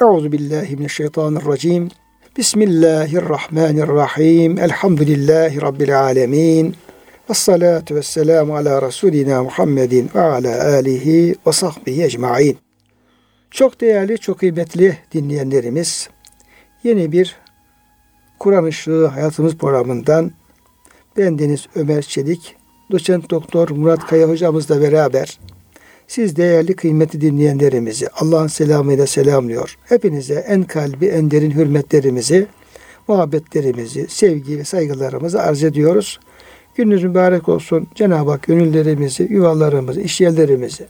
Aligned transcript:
Euzu 0.00 0.32
billahi 0.32 0.76
mineşşeytanirracim. 0.76 1.88
Bismillahirrahmanirrahim. 2.36 4.58
Elhamdülillahi 4.58 5.62
rabbil 5.62 6.00
alamin. 6.00 6.76
Ve 7.30 7.34
salatu 7.34 7.94
ve 7.94 8.02
selamu 8.02 8.56
ala 8.56 8.82
Resulina 8.82 9.42
Muhammedin 9.42 10.10
ve 10.14 10.20
ala 10.20 10.64
alihi 10.64 11.34
ve 11.46 11.52
sahbihi 11.52 12.04
ecmain. 12.04 12.58
Çok 13.50 13.80
değerli, 13.80 14.18
çok 14.18 14.38
kıymetli 14.38 14.98
dinleyenlerimiz, 15.12 16.08
yeni 16.82 17.12
bir 17.12 17.36
Kur'an 18.38 18.66
Işığı 18.66 19.06
Hayatımız 19.06 19.56
programından 19.56 20.32
ben 21.16 21.38
Deniz 21.38 21.66
Ömer 21.74 22.02
Çelik, 22.02 22.56
doçent 22.90 23.30
doktor 23.30 23.70
Murat 23.70 24.06
Kaya 24.06 24.28
hocamızla 24.28 24.80
beraber 24.80 25.38
siz 26.08 26.36
değerli 26.36 26.76
kıymetli 26.76 27.20
dinleyenlerimizi 27.20 28.08
Allah'ın 28.08 28.46
selamıyla 28.46 29.06
selamlıyor. 29.06 29.78
Hepinize 29.84 30.34
en 30.34 30.64
kalbi 30.64 31.06
en 31.06 31.30
derin 31.30 31.50
hürmetlerimizi, 31.50 32.46
muhabbetlerimizi, 33.08 34.06
sevgi 34.08 34.58
ve 34.58 34.64
saygılarımızı 34.64 35.42
arz 35.42 35.64
ediyoruz. 35.64 36.20
Gününüz 36.74 37.04
mübarek 37.04 37.48
olsun. 37.48 37.88
Cenab-ı 37.94 38.30
Hak 38.30 38.42
gönüllerimizi, 38.42 39.28
yuvalarımızı, 39.30 40.00
işyerlerimizi, 40.00 40.86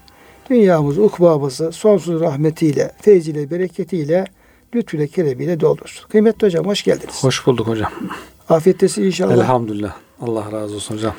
dünyamızı, 0.51 1.03
ukbamızı 1.03 1.73
sonsuz 1.73 2.21
rahmetiyle, 2.21 2.93
feyziyle, 3.01 3.51
bereketiyle, 3.51 4.25
lütfüyle, 4.75 5.07
keremiyle 5.07 5.61
doldursun. 5.61 6.09
Kıymetli 6.09 6.47
hocam 6.47 6.67
hoş 6.67 6.83
geldiniz. 6.83 7.25
Hoş 7.25 7.47
bulduk 7.47 7.67
hocam. 7.67 7.93
Afiyettesi 8.49 9.07
inşallah. 9.07 9.35
Elhamdülillah. 9.35 9.97
Allah 10.21 10.53
razı 10.53 10.75
olsun 10.75 10.95
hocam. 10.95 11.15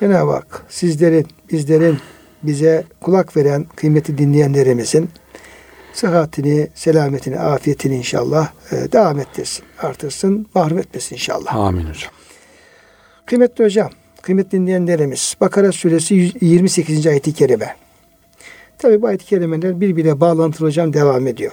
Cenab-ı 0.00 0.30
Hak 0.30 0.66
sizlerin, 0.68 1.26
bizlerin 1.52 1.98
bize 2.42 2.84
kulak 3.00 3.36
veren 3.36 3.66
kıymeti 3.76 4.18
dinleyenlerimizin 4.18 5.10
sıhhatini, 5.92 6.68
selametini, 6.74 7.38
afiyetini 7.38 7.96
inşallah 7.96 8.52
e, 8.72 8.92
devam 8.92 9.18
ettirsin, 9.18 9.64
artırsın, 9.78 10.46
mahrum 10.54 10.78
etmesin 10.78 11.16
inşallah. 11.16 11.54
Amin 11.54 11.86
hocam. 11.86 12.12
Kıymetli 13.26 13.64
hocam, 13.64 13.90
kıymetli 14.22 14.58
dinleyenlerimiz, 14.58 15.36
Bakara 15.40 15.72
suresi 15.72 16.32
28. 16.40 17.06
ayeti 17.06 17.34
kerime. 17.34 17.76
Tabi 18.78 19.02
bu 19.02 19.06
ayet-i 19.06 19.24
kerimeler 19.24 19.80
birbirine 19.80 20.20
bağlantılı 20.20 20.66
hocam 20.66 20.92
devam 20.92 21.26
ediyor. 21.26 21.52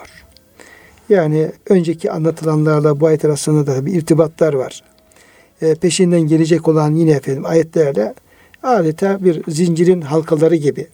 Yani 1.09 1.51
önceki 1.69 2.11
anlatılanlarla 2.11 2.99
bu 2.99 3.07
ayet 3.07 3.25
arasında 3.25 3.67
da 3.67 3.85
bir 3.85 3.93
irtibatlar 3.93 4.53
var. 4.53 4.83
E, 5.61 5.75
peşinden 5.75 6.21
gelecek 6.21 6.67
olan 6.67 6.95
yine 6.95 7.11
efendim 7.11 7.45
ayetlerle 7.45 8.13
adeta 8.63 9.23
bir 9.23 9.41
zincirin 9.47 10.01
halkaları 10.01 10.55
gibi. 10.55 10.87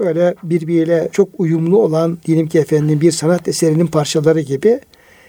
Böyle 0.00 0.34
birbiriyle 0.42 1.08
çok 1.12 1.28
uyumlu 1.38 1.82
olan 1.82 2.18
diyelim 2.26 2.46
ki 2.46 2.58
efendim 2.58 3.00
bir 3.00 3.12
sanat 3.12 3.48
eserinin 3.48 3.86
parçaları 3.86 4.40
gibi 4.40 4.80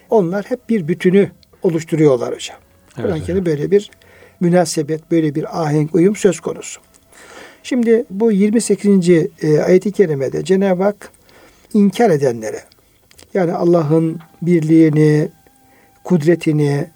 onlar 0.10 0.46
hep 0.46 0.70
bir 0.70 0.88
bütünü 0.88 1.32
oluşturuyorlar 1.64 2.36
hocam. 2.36 2.58
Evet, 2.98 3.06
Kur'an-ı 3.06 3.26
Kerim 3.26 3.46
böyle 3.46 3.72
bir 3.72 3.92
münasebet, 4.40 5.12
böyle 5.12 5.36
bir 5.36 5.62
ahenk, 5.62 5.96
uyum 5.96 6.16
söz 6.16 6.40
konusu. 6.40 6.82
Şimdi 7.64 8.06
bu 8.10 8.32
28. 8.32 9.10
E, 9.10 9.62
ayet-i 9.62 9.92
kerimede 9.92 10.44
Cenab-ı 10.44 10.84
Hak 10.84 11.10
inkar 11.74 12.10
edenlere 12.10 12.62
yani 13.34 13.54
Allah'ın 13.54 14.20
birliğini, 14.42 15.30
kudretini, 16.04 16.88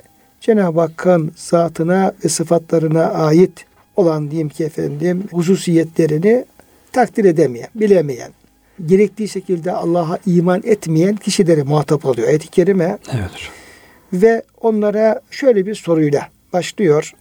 Cenab-ı 0.42 0.80
Hakk'ın 0.80 1.32
zatına 1.36 2.14
ve 2.26 2.30
sıfatlarına 2.30 3.06
ait 3.06 3.66
olan 3.96 4.32
diyeyim 4.32 4.50
ki 4.50 4.64
efendim 4.64 5.24
hususiyetlerini 5.32 6.46
takdir 6.92 7.26
edemeyen, 7.26 7.70
bilemeyen, 7.76 8.32
gerektiği 8.86 9.30
şekilde 9.30 9.72
Allah'a 9.72 10.20
iman 10.26 10.62
etmeyen 10.66 11.16
kişileri 11.16 11.64
muhatap 11.64 12.06
oluyor. 12.06 12.28
Ayet-i 12.28 12.48
Kerime. 12.48 12.98
Evet. 13.14 13.32
Ve 14.14 14.44
onlara 14.62 15.22
şöyle 15.32 15.66
bir 15.66 15.76
soruyla 15.76 16.30
başlıyor. 16.54 17.14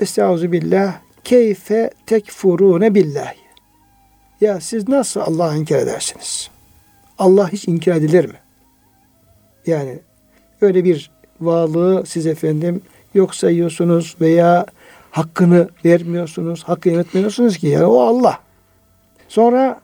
Estaizu 0.00 0.52
billah 0.52 0.94
keyfe 1.24 1.90
tekfurune 2.06 2.94
billahi. 2.94 3.36
Ya 4.40 4.60
siz 4.60 4.88
nasıl 4.88 5.20
Allah'ı 5.20 5.56
inkar 5.56 5.78
edersiniz? 5.78 6.50
Allah 7.18 7.52
hiç 7.52 7.68
inkar 7.68 7.96
edilir 7.96 8.24
mi? 8.24 8.34
Yani 9.66 9.98
öyle 10.60 10.84
bir 10.84 11.10
varlığı 11.40 12.06
siz 12.06 12.26
efendim 12.26 12.82
yok 13.14 13.34
sayıyorsunuz 13.34 14.16
veya 14.20 14.66
hakkını 15.12 15.68
vermiyorsunuz, 15.84 16.64
hakkı 16.64 16.88
yönetmiyorsunuz 16.88 17.58
ki 17.58 17.66
yani 17.66 17.84
o 17.84 18.00
Allah. 18.00 18.38
Sonra 19.28 19.80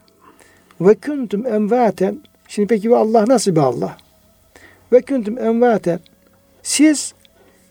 ve 0.81 0.95
kuntum 0.95 1.45
envaten 1.45 2.21
şimdi 2.47 2.67
peki 2.67 2.89
bu 2.89 2.97
Allah 2.97 3.25
nasıl 3.27 3.51
bir 3.51 3.59
Allah? 3.59 3.97
Ve 4.91 5.01
kuntum 5.01 5.37
envaten 5.37 5.99
siz 6.63 7.13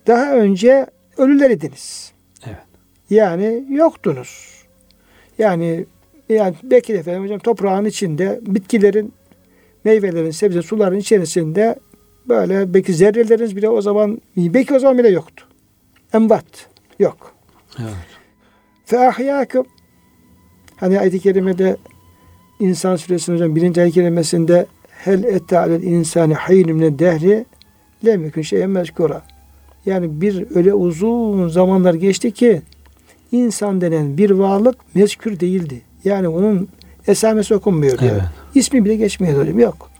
daha 0.06 0.32
önce 0.32 0.86
ölüler 1.16 1.50
idiniz. 1.50 2.12
Evet. 2.46 2.56
Yani 3.10 3.64
yoktunuz. 3.70 4.64
Yani 5.38 5.86
yani 6.28 6.54
belki 6.62 6.94
de 6.94 6.98
efendim 6.98 7.22
hocam 7.22 7.38
toprağın 7.38 7.84
içinde 7.84 8.40
bitkilerin 8.42 9.12
meyvelerin, 9.84 10.30
sebze, 10.30 10.62
suların 10.62 10.98
içerisinde 10.98 11.78
böyle 12.28 12.75
belki 12.75 12.94
zerreleriniz 12.94 13.56
bile 13.56 13.69
o 13.69 13.82
zaman 13.82 14.20
belki 14.36 14.75
o 14.75 14.78
zaman 14.78 14.98
bile 14.98 15.08
yoktu. 15.08 15.44
Enbat 16.12 16.69
yok. 16.98 17.38
Evet. 17.78 17.94
Fe 18.84 19.08
ahyâküm 19.08 19.64
Hani 20.80 21.00
ayet-i 21.00 21.20
kerimede 21.20 21.76
insan 22.60 22.96
suresinin 22.96 23.36
hocam 23.36 23.56
birinci 23.56 23.80
ayet-i 23.80 23.94
kerimesinde 23.94 24.66
hel 24.90 25.24
ette 25.24 25.58
alel 25.58 25.82
insani 25.82 26.34
haynümne 26.34 26.98
dehri 26.98 27.44
lem 28.04 28.24
yekun 28.24 28.42
şeyen 28.42 28.70
mezkura. 28.70 29.22
Yani 29.86 30.20
bir 30.20 30.56
öyle 30.56 30.74
uzun 30.74 31.48
zamanlar 31.48 31.94
geçti 31.94 32.32
ki 32.32 32.62
insan 33.32 33.80
denen 33.80 34.18
bir 34.18 34.30
varlık 34.30 34.94
mezkür 34.94 35.40
değildi. 35.40 35.82
Yani 36.04 36.28
onun 36.28 36.68
esamesi 37.06 37.54
okunmuyor 37.54 37.98
diyor. 37.98 38.12
Evet. 38.12 38.22
İsmi 38.54 38.84
bile 38.84 38.96
geçmiyor 38.96 39.40
hocam. 39.40 39.58
Yok. 39.58 39.90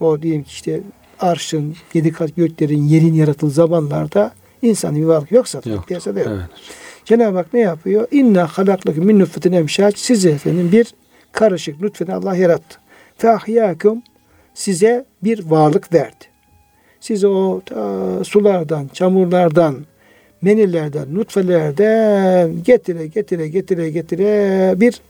O 0.00 0.22
diyelim 0.22 0.42
ki 0.42 0.50
işte 0.50 0.80
arşın, 1.20 1.76
yedi 1.94 2.12
kat 2.12 2.36
göklerin, 2.36 2.82
yerin 2.82 3.14
yaratıldığı 3.14 3.52
zamanlarda 3.52 4.32
insan 4.62 4.96
bir 4.96 5.04
varlık 5.04 5.32
yoksa 5.32 5.60
Yok. 5.64 5.88
piyasada 5.88 6.20
yok. 6.20 6.28
Evet. 6.32 6.44
Cenab-ı 7.04 7.36
Hak 7.36 7.54
ne 7.54 7.60
yapıyor? 7.60 8.08
İnna 8.10 8.46
halaklıkü 8.46 9.00
min 9.00 9.18
nutfetin 9.18 9.52
emşaç. 9.52 9.98
Size 9.98 10.30
efendim 10.30 10.72
bir 10.72 10.94
karışık 11.32 11.80
nutfeden 11.80 12.12
Allah 12.12 12.36
yarattı. 12.36 12.78
Fe 13.18 13.30
ahyâküm 13.30 14.02
size 14.54 15.04
bir 15.24 15.50
varlık 15.50 15.94
verdi. 15.94 16.24
Size 17.00 17.26
o 17.26 17.60
ta, 17.66 18.24
sulardan, 18.24 18.88
çamurlardan, 18.92 19.76
menillerden, 20.42 21.14
nutfelerden 21.14 22.62
getire 22.62 23.06
getire 23.06 23.48
getire 23.48 23.90
getire 23.90 24.80
bir 24.80 25.00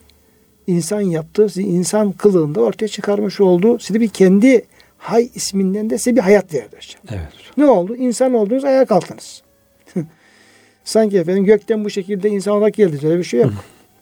insan 0.66 1.00
yaptı. 1.00 1.48
Sizi 1.48 1.62
insan 1.62 2.12
kılığında 2.12 2.60
ortaya 2.60 2.88
çıkarmış 2.88 3.40
oldu. 3.40 3.78
Size 3.78 4.00
bir 4.00 4.08
kendi 4.08 4.64
hay 4.98 5.30
isminden 5.34 5.90
de 5.90 5.98
size 5.98 6.16
bir 6.16 6.20
hayat 6.20 6.54
verdi. 6.54 6.76
Evet. 7.10 7.32
Ne 7.56 7.64
oldu? 7.66 7.96
İnsan 7.96 8.34
oldunuz, 8.34 8.64
ayağa 8.64 8.84
kalktınız. 8.84 9.42
Sanki 10.84 11.18
efendim 11.18 11.44
gökten 11.44 11.84
bu 11.84 11.90
şekilde 11.90 12.28
insan 12.28 12.54
olarak 12.54 12.74
geldi. 12.74 13.06
Öyle 13.06 13.18
bir 13.18 13.24
şey 13.24 13.40
yok. 13.40 13.52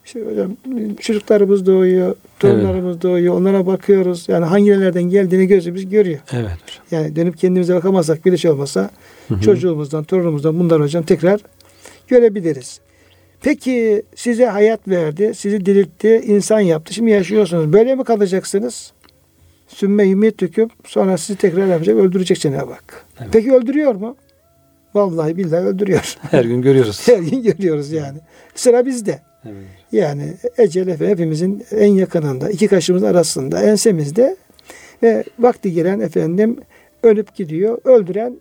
İşte 0.04 0.20
hocam 0.24 0.56
çocuklarımız 1.00 1.66
doğuyor, 1.66 2.14
torunlarımız 2.38 2.92
evet. 2.92 3.02
doğuyor. 3.02 3.34
Onlara 3.34 3.66
bakıyoruz. 3.66 4.28
Yani 4.28 4.44
hangilerden 4.44 5.02
geldiğini 5.02 5.46
gözümüz 5.46 5.88
görüyor. 5.88 6.18
Evet 6.32 6.50
hocam. 6.50 6.84
Yani 6.90 7.16
dönüp 7.16 7.38
kendimize 7.38 7.74
bakamazsak 7.74 8.26
bir 8.26 8.36
şey 8.36 8.50
olmasa 8.50 8.90
hı 9.28 9.34
hı. 9.34 9.40
çocuğumuzdan, 9.40 10.04
torunumuzdan 10.04 10.58
bunları 10.58 10.82
hocam 10.82 11.02
tekrar 11.02 11.40
görebiliriz. 12.08 12.80
Peki 13.42 14.02
size 14.14 14.46
hayat 14.46 14.88
verdi, 14.88 15.32
sizi 15.34 15.66
diriltti, 15.66 16.22
insan 16.26 16.60
yaptı. 16.60 16.94
Şimdi 16.94 17.10
yaşıyorsunuz. 17.10 17.72
Böyle 17.72 17.94
mi 17.94 18.04
kalacaksınız? 18.04 18.92
Sümme 19.68 20.06
hüküm 20.08 20.68
sonra 20.86 21.18
sizi 21.18 21.38
tekrar 21.38 21.66
yapacak, 21.66 21.96
öldürecek 21.96 22.40
Cenab-ı 22.40 22.72
Hak. 22.72 23.06
Evet. 23.20 23.28
Peki 23.32 23.52
öldürüyor 23.52 23.94
mu? 23.94 24.16
Vallahi 24.94 25.36
billahi 25.36 25.64
öldürüyor. 25.64 26.16
Her 26.30 26.44
gün 26.44 26.62
görüyoruz. 26.62 27.00
Her 27.08 27.18
gün 27.18 27.42
görüyoruz 27.42 27.92
yani. 27.92 28.18
Sıra 28.54 28.86
bizde. 28.86 29.20
Evet. 29.44 29.64
Yani 29.92 30.34
ecel 30.58 30.98
hepimizin 30.98 31.64
en 31.70 31.92
yakınında, 31.92 32.50
iki 32.50 32.68
kaşımız 32.68 33.02
arasında, 33.02 33.62
ensemizde 33.62 34.36
ve 35.02 35.24
vakti 35.38 35.72
gelen 35.72 36.00
efendim 36.00 36.56
ölüp 37.02 37.34
gidiyor. 37.34 37.78
Öldüren 37.84 38.36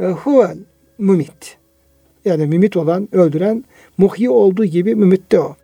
e, 0.00 0.04
huvel 0.04 0.56
mümit. 0.98 1.56
Yani 2.24 2.46
mümit 2.46 2.76
olan, 2.76 3.08
öldüren 3.12 3.64
muhyi 3.98 4.30
olduğu 4.30 4.64
gibi 4.64 4.94
mümit 4.94 5.32
de 5.32 5.40
o. 5.40 5.56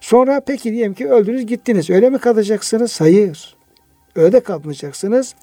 Sonra 0.00 0.40
peki 0.46 0.72
diyelim 0.72 0.94
ki 0.94 1.08
öldünüz 1.08 1.46
gittiniz. 1.46 1.90
Öyle 1.90 2.10
mi 2.10 2.18
kalacaksınız? 2.18 3.00
Hayır. 3.00 3.56
Öyle 4.16 4.32
de 4.32 4.40
kalmayacaksınız. 4.40 5.34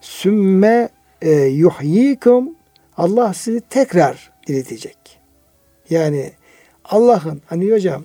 Sümme 0.00 0.88
e, 1.22 1.30
yuhyikum 1.30 2.54
Allah 2.96 3.34
sizi 3.34 3.60
tekrar 3.60 4.32
diriltecek. 4.46 4.96
Yani 5.90 6.32
Allah'ın 6.84 7.42
hani 7.46 7.72
hocam 7.72 8.04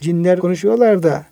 cinler 0.00 0.38
konuşuyorlar 0.38 1.02
da 1.02 1.30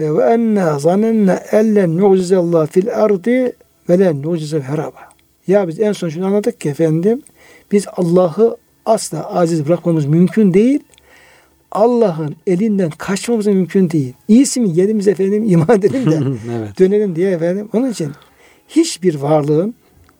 E, 0.00 0.14
ve 0.14 0.24
enna 0.24 0.78
zanenna 0.78 1.42
ellen 1.52 1.98
nu'cizallah 1.98 2.66
fil 2.66 2.94
ardi 2.94 3.52
ve 3.88 3.98
len 3.98 4.22
nu'cizel 4.22 4.62
heraba. 4.62 4.98
Ya 5.46 5.68
biz 5.68 5.80
en 5.80 5.92
son 5.92 6.08
şunu 6.08 6.26
anladık 6.26 6.60
ki 6.60 6.68
efendim 6.68 7.22
biz 7.72 7.86
Allah'ı 7.96 8.56
asla 8.86 9.34
aziz 9.36 9.66
bırakmamız 9.66 10.06
mümkün 10.06 10.54
değil. 10.54 10.80
Allah'ın 11.72 12.36
elinden 12.46 12.90
kaçmamız 12.90 13.46
mümkün 13.46 13.90
değil. 13.90 14.12
İyisi 14.28 14.60
mi 14.60 14.70
yerimiz 14.78 15.08
efendim 15.08 15.44
iman 15.48 15.78
edelim 15.78 16.10
de 16.10 16.20
evet. 16.58 16.78
dönelim 16.78 17.16
diye 17.16 17.30
efendim. 17.30 17.68
Onun 17.72 17.90
için 17.90 18.12
hiçbir 18.68 19.14
varlığın, 19.14 19.74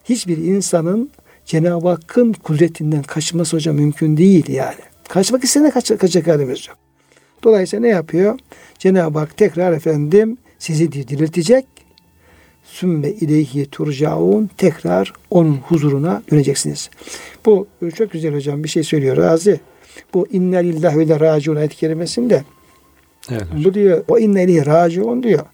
hiçbir 0.04 0.36
insanın 0.36 1.10
Cenab-ı 1.46 1.88
Hakk'ın 1.88 2.32
kudretinden 2.32 3.02
kaçması 3.02 3.56
hocam 3.56 3.76
mümkün 3.76 4.16
değil 4.16 4.48
yani. 4.48 4.80
Kaçmak 5.08 5.44
istene 5.44 5.70
kaç, 5.70 5.88
kaçacak 5.88 6.26
halimiz 6.26 6.68
yok. 6.68 6.76
Dolayısıyla 7.44 7.80
ne 7.80 7.88
yapıyor? 7.88 8.38
Cenab-ı 8.78 9.18
Hak 9.18 9.36
tekrar 9.36 9.72
efendim 9.72 10.38
sizi 10.58 10.92
diriltecek. 10.92 11.66
Sümme 12.64 13.10
ileyhi 13.10 13.66
turcaun 13.66 14.50
tekrar 14.56 15.12
onun 15.30 15.54
huzuruna 15.56 16.22
döneceksiniz. 16.30 16.90
Bu 17.46 17.66
çok 17.94 18.10
güzel 18.10 18.34
hocam 18.34 18.64
bir 18.64 18.68
şey 18.68 18.82
söylüyor 18.82 19.16
Razi. 19.16 19.60
Bu 20.14 20.28
inna 20.32 20.58
lillahi 20.58 20.98
ve 20.98 21.20
raciun 21.20 21.56
ayet 21.56 21.74
kerimesinde 21.74 22.44
Evet 23.30 23.42
hocam. 23.42 23.64
bu 23.64 23.74
diyor 23.74 24.04
o 24.08 24.18
inna 24.18 24.40
ileyhi 24.40 24.66
raciun 24.66 25.22
diyor. 25.22 25.44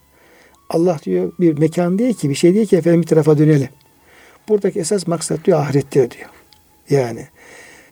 Allah 0.71 0.99
diyor 1.05 1.33
bir 1.41 1.59
mekan 1.59 1.99
değil 1.99 2.15
ki 2.15 2.31
bir 2.31 2.35
şey 2.35 2.55
değil 2.55 2.67
ki 2.67 2.77
efendim 2.77 3.03
bir 3.03 3.07
tarafa 3.07 3.39
dönelim. 3.39 3.69
Buradaki 4.51 4.81
esas 4.81 5.07
maksat 5.07 5.45
diyor 5.45 5.59
ahirettir 5.59 6.11
diyor. 6.11 6.31
Yani 6.91 7.27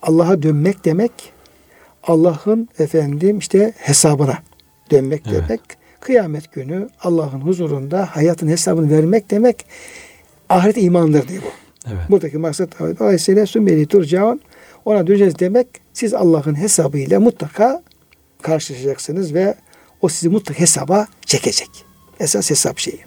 Allah'a 0.02 0.42
dönmek 0.42 0.84
demek 0.84 1.12
Allah'ın 2.02 2.68
efendim 2.78 3.38
işte 3.38 3.72
hesabına 3.76 4.38
dönmek 4.90 5.22
Evet. 5.26 5.42
demek. 5.48 5.60
Kıyamet 6.00 6.52
günü 6.52 6.88
Allah'ın 7.00 7.40
huzurunda 7.40 8.06
hayatın 8.16 8.48
hesabını 8.48 8.90
vermek 8.90 9.30
demek 9.30 9.66
ahiret 10.48 10.76
imandır 10.76 11.28
diyor 11.28 11.42
bu. 11.42 11.48
Evet. 11.86 12.10
Buradaki 12.10 12.38
maksat 12.38 12.78
dolayısıyla 12.80 13.46
sümmeli 13.46 13.86
turcaun 13.86 14.40
ona 14.84 15.06
döneceğiz 15.06 15.38
demek 15.38 15.66
siz 15.92 16.14
Allah'ın 16.14 16.54
hesabıyla 16.60 17.20
mutlaka 17.20 17.82
karşılaşacaksınız 18.42 19.34
ve 19.34 19.54
o 20.00 20.08
sizi 20.08 20.28
mutlaka 20.28 20.60
hesaba 20.60 21.06
çekecek. 21.26 21.70
Esas 22.20 22.50
hesap 22.50 22.78
şeyi. 22.78 23.00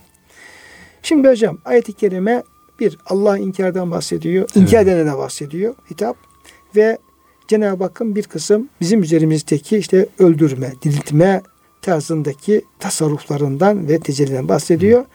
Şimdi 1.04 1.28
hocam 1.28 1.58
ayet-i 1.66 1.94
kerime 1.94 2.44
bir 2.82 2.98
Allah 3.06 3.38
inkardan 3.38 3.92
bahsediyor. 3.92 4.50
İnkar 4.56 4.82
edene 4.82 5.18
bahsediyor 5.18 5.76
hitap 5.92 6.18
ve 6.76 6.98
Cenab-ı 7.48 7.84
Hakk'ın 7.84 8.16
bir 8.16 8.24
kısım 8.24 8.70
bizim 8.82 9.04
üzerimizdeki 9.04 9.78
işte 9.78 10.08
öldürme, 10.20 10.74
diriltme 10.84 11.42
tarzındaki 11.82 12.62
tasarruflarından 12.80 13.88
ve 13.88 14.00
tecelliden 14.00 14.48
bahsediyor. 14.48 15.06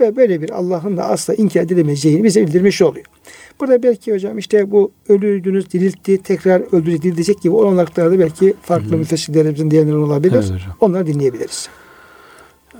ve 0.00 0.16
böyle 0.16 0.42
bir 0.42 0.50
Allah'ın 0.50 0.96
da 0.96 1.04
asla 1.04 1.34
inkar 1.34 1.60
edilemeyeceğini 1.60 2.24
bize 2.24 2.46
bildirmiş 2.46 2.82
oluyor. 2.82 3.06
Burada 3.60 3.82
belki 3.82 4.12
hocam 4.12 4.38
işte 4.38 4.70
bu 4.70 4.92
ölüydünüz, 5.08 5.72
diriltti, 5.72 6.22
tekrar 6.22 6.60
öldürecek, 6.72 7.02
dirilecek 7.02 7.42
gibi 7.42 7.54
olanaklarda 7.54 8.18
belki 8.18 8.54
farklı 8.62 8.96
müfessirlerimizin 8.96 9.70
diyenleri 9.70 9.96
olabilir. 9.96 10.34
Evet 10.34 10.44
hocam. 10.44 10.76
Onları 10.80 11.06
dinleyebiliriz. 11.06 11.68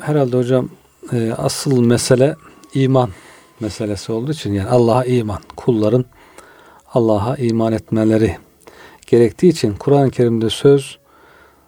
Herhalde 0.00 0.36
hocam 0.36 0.68
e, 1.12 1.32
asıl 1.32 1.80
mesele 1.80 2.36
iman 2.74 3.10
meselesi 3.60 4.12
olduğu 4.12 4.32
için 4.32 4.52
yani 4.52 4.68
Allah'a 4.68 5.04
iman, 5.04 5.40
kulların 5.56 6.04
Allah'a 6.94 7.36
iman 7.36 7.72
etmeleri 7.72 8.36
gerektiği 9.06 9.48
için 9.48 9.74
Kur'an-ı 9.74 10.10
Kerim'de 10.10 10.50
söz 10.50 10.98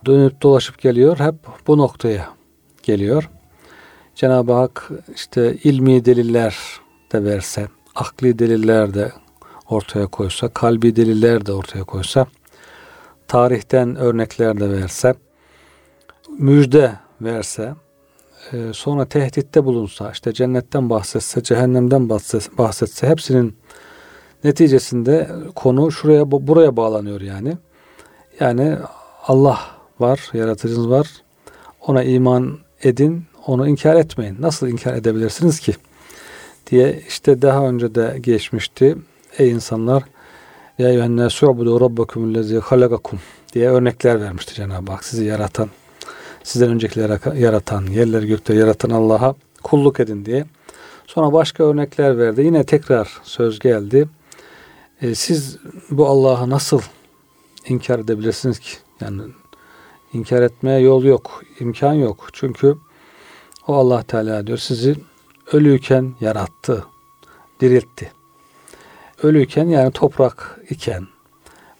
dönüp 0.06 0.42
dolaşıp 0.42 0.78
geliyor. 0.78 1.18
Hep 1.18 1.34
bu 1.66 1.78
noktaya 1.78 2.28
geliyor. 2.82 3.30
Cenab-ı 4.14 4.52
Hak 4.52 4.90
işte 5.14 5.54
ilmi 5.64 6.04
deliller 6.04 6.56
de 7.12 7.24
verse, 7.24 7.68
akli 7.94 8.38
deliller 8.38 8.94
de 8.94 9.12
ortaya 9.68 10.06
koysa, 10.06 10.48
kalbi 10.48 10.96
deliller 10.96 11.46
de 11.46 11.52
ortaya 11.52 11.84
koysa, 11.84 12.26
tarihten 13.28 13.96
örnekler 13.96 14.60
de 14.60 14.70
verse, 14.70 15.14
müjde 16.38 16.92
verse, 17.20 17.74
e, 18.52 18.72
sonra 18.72 19.04
tehditte 19.04 19.64
bulunsa, 19.64 20.10
işte 20.12 20.32
cennetten 20.32 20.90
bahsetse, 20.90 21.42
cehennemden 21.42 22.08
bahsetse, 22.08 22.50
bahsetse 22.58 23.08
hepsinin 23.08 23.56
neticesinde 24.44 25.30
konu 25.54 25.92
şuraya 25.92 26.30
bu- 26.30 26.46
buraya 26.46 26.76
bağlanıyor 26.76 27.20
yani. 27.20 27.56
Yani 28.40 28.76
Allah 29.26 29.58
var, 30.00 30.30
yaratıcınız 30.32 30.90
var. 30.90 31.08
Ona 31.86 32.02
iman 32.02 32.58
edin, 32.82 33.24
onu 33.46 33.68
inkar 33.68 33.94
etmeyin. 33.96 34.36
Nasıl 34.40 34.68
inkar 34.68 34.94
edebilirsiniz 34.94 35.60
ki? 35.60 35.74
diye 36.70 37.02
işte 37.08 37.42
daha 37.42 37.68
önce 37.68 37.94
de 37.94 38.16
geçmişti. 38.20 38.96
Ey 39.38 39.50
insanlar 39.50 40.02
ya 40.78 40.88
eyyühennâsû 40.88 41.46
ubudu 41.46 41.80
rabbakumüllezî 41.80 42.58
halagakum 42.58 43.18
diye 43.52 43.68
örnekler 43.70 44.20
vermişti 44.20 44.54
Cenab-ı 44.54 44.92
Hak. 44.92 45.04
Sizi 45.04 45.24
yaratan, 45.24 45.68
sizden 46.42 46.70
öncekileri 46.70 47.40
yaratan, 47.40 47.86
yerleri 47.86 48.26
gökleri 48.26 48.58
yaratan 48.58 48.90
Allah'a 48.90 49.34
kulluk 49.62 50.00
edin 50.00 50.24
diye. 50.24 50.44
Sonra 51.06 51.32
başka 51.32 51.64
örnekler 51.64 52.18
verdi. 52.18 52.42
Yine 52.42 52.64
tekrar 52.64 53.20
söz 53.22 53.58
geldi. 53.58 54.08
E, 55.02 55.14
siz 55.14 55.58
bu 55.90 56.06
Allah'ı 56.06 56.50
nasıl 56.50 56.80
inkar 57.68 57.98
edebilirsiniz 57.98 58.58
ki? 58.58 58.70
Yani 59.00 59.22
inkar 60.12 60.42
etmeye 60.42 60.80
yol 60.80 61.04
yok, 61.04 61.42
imkan 61.60 61.92
yok. 61.92 62.28
Çünkü 62.32 62.76
o 63.66 63.74
Allah 63.74 64.02
Teala 64.02 64.46
diyor 64.46 64.58
sizi 64.58 64.96
ölüyken 65.52 66.14
yarattı, 66.20 66.84
diriltti. 67.60 68.12
Ölüyken 69.22 69.66
yani 69.66 69.92
toprak 69.92 70.60
iken 70.70 71.06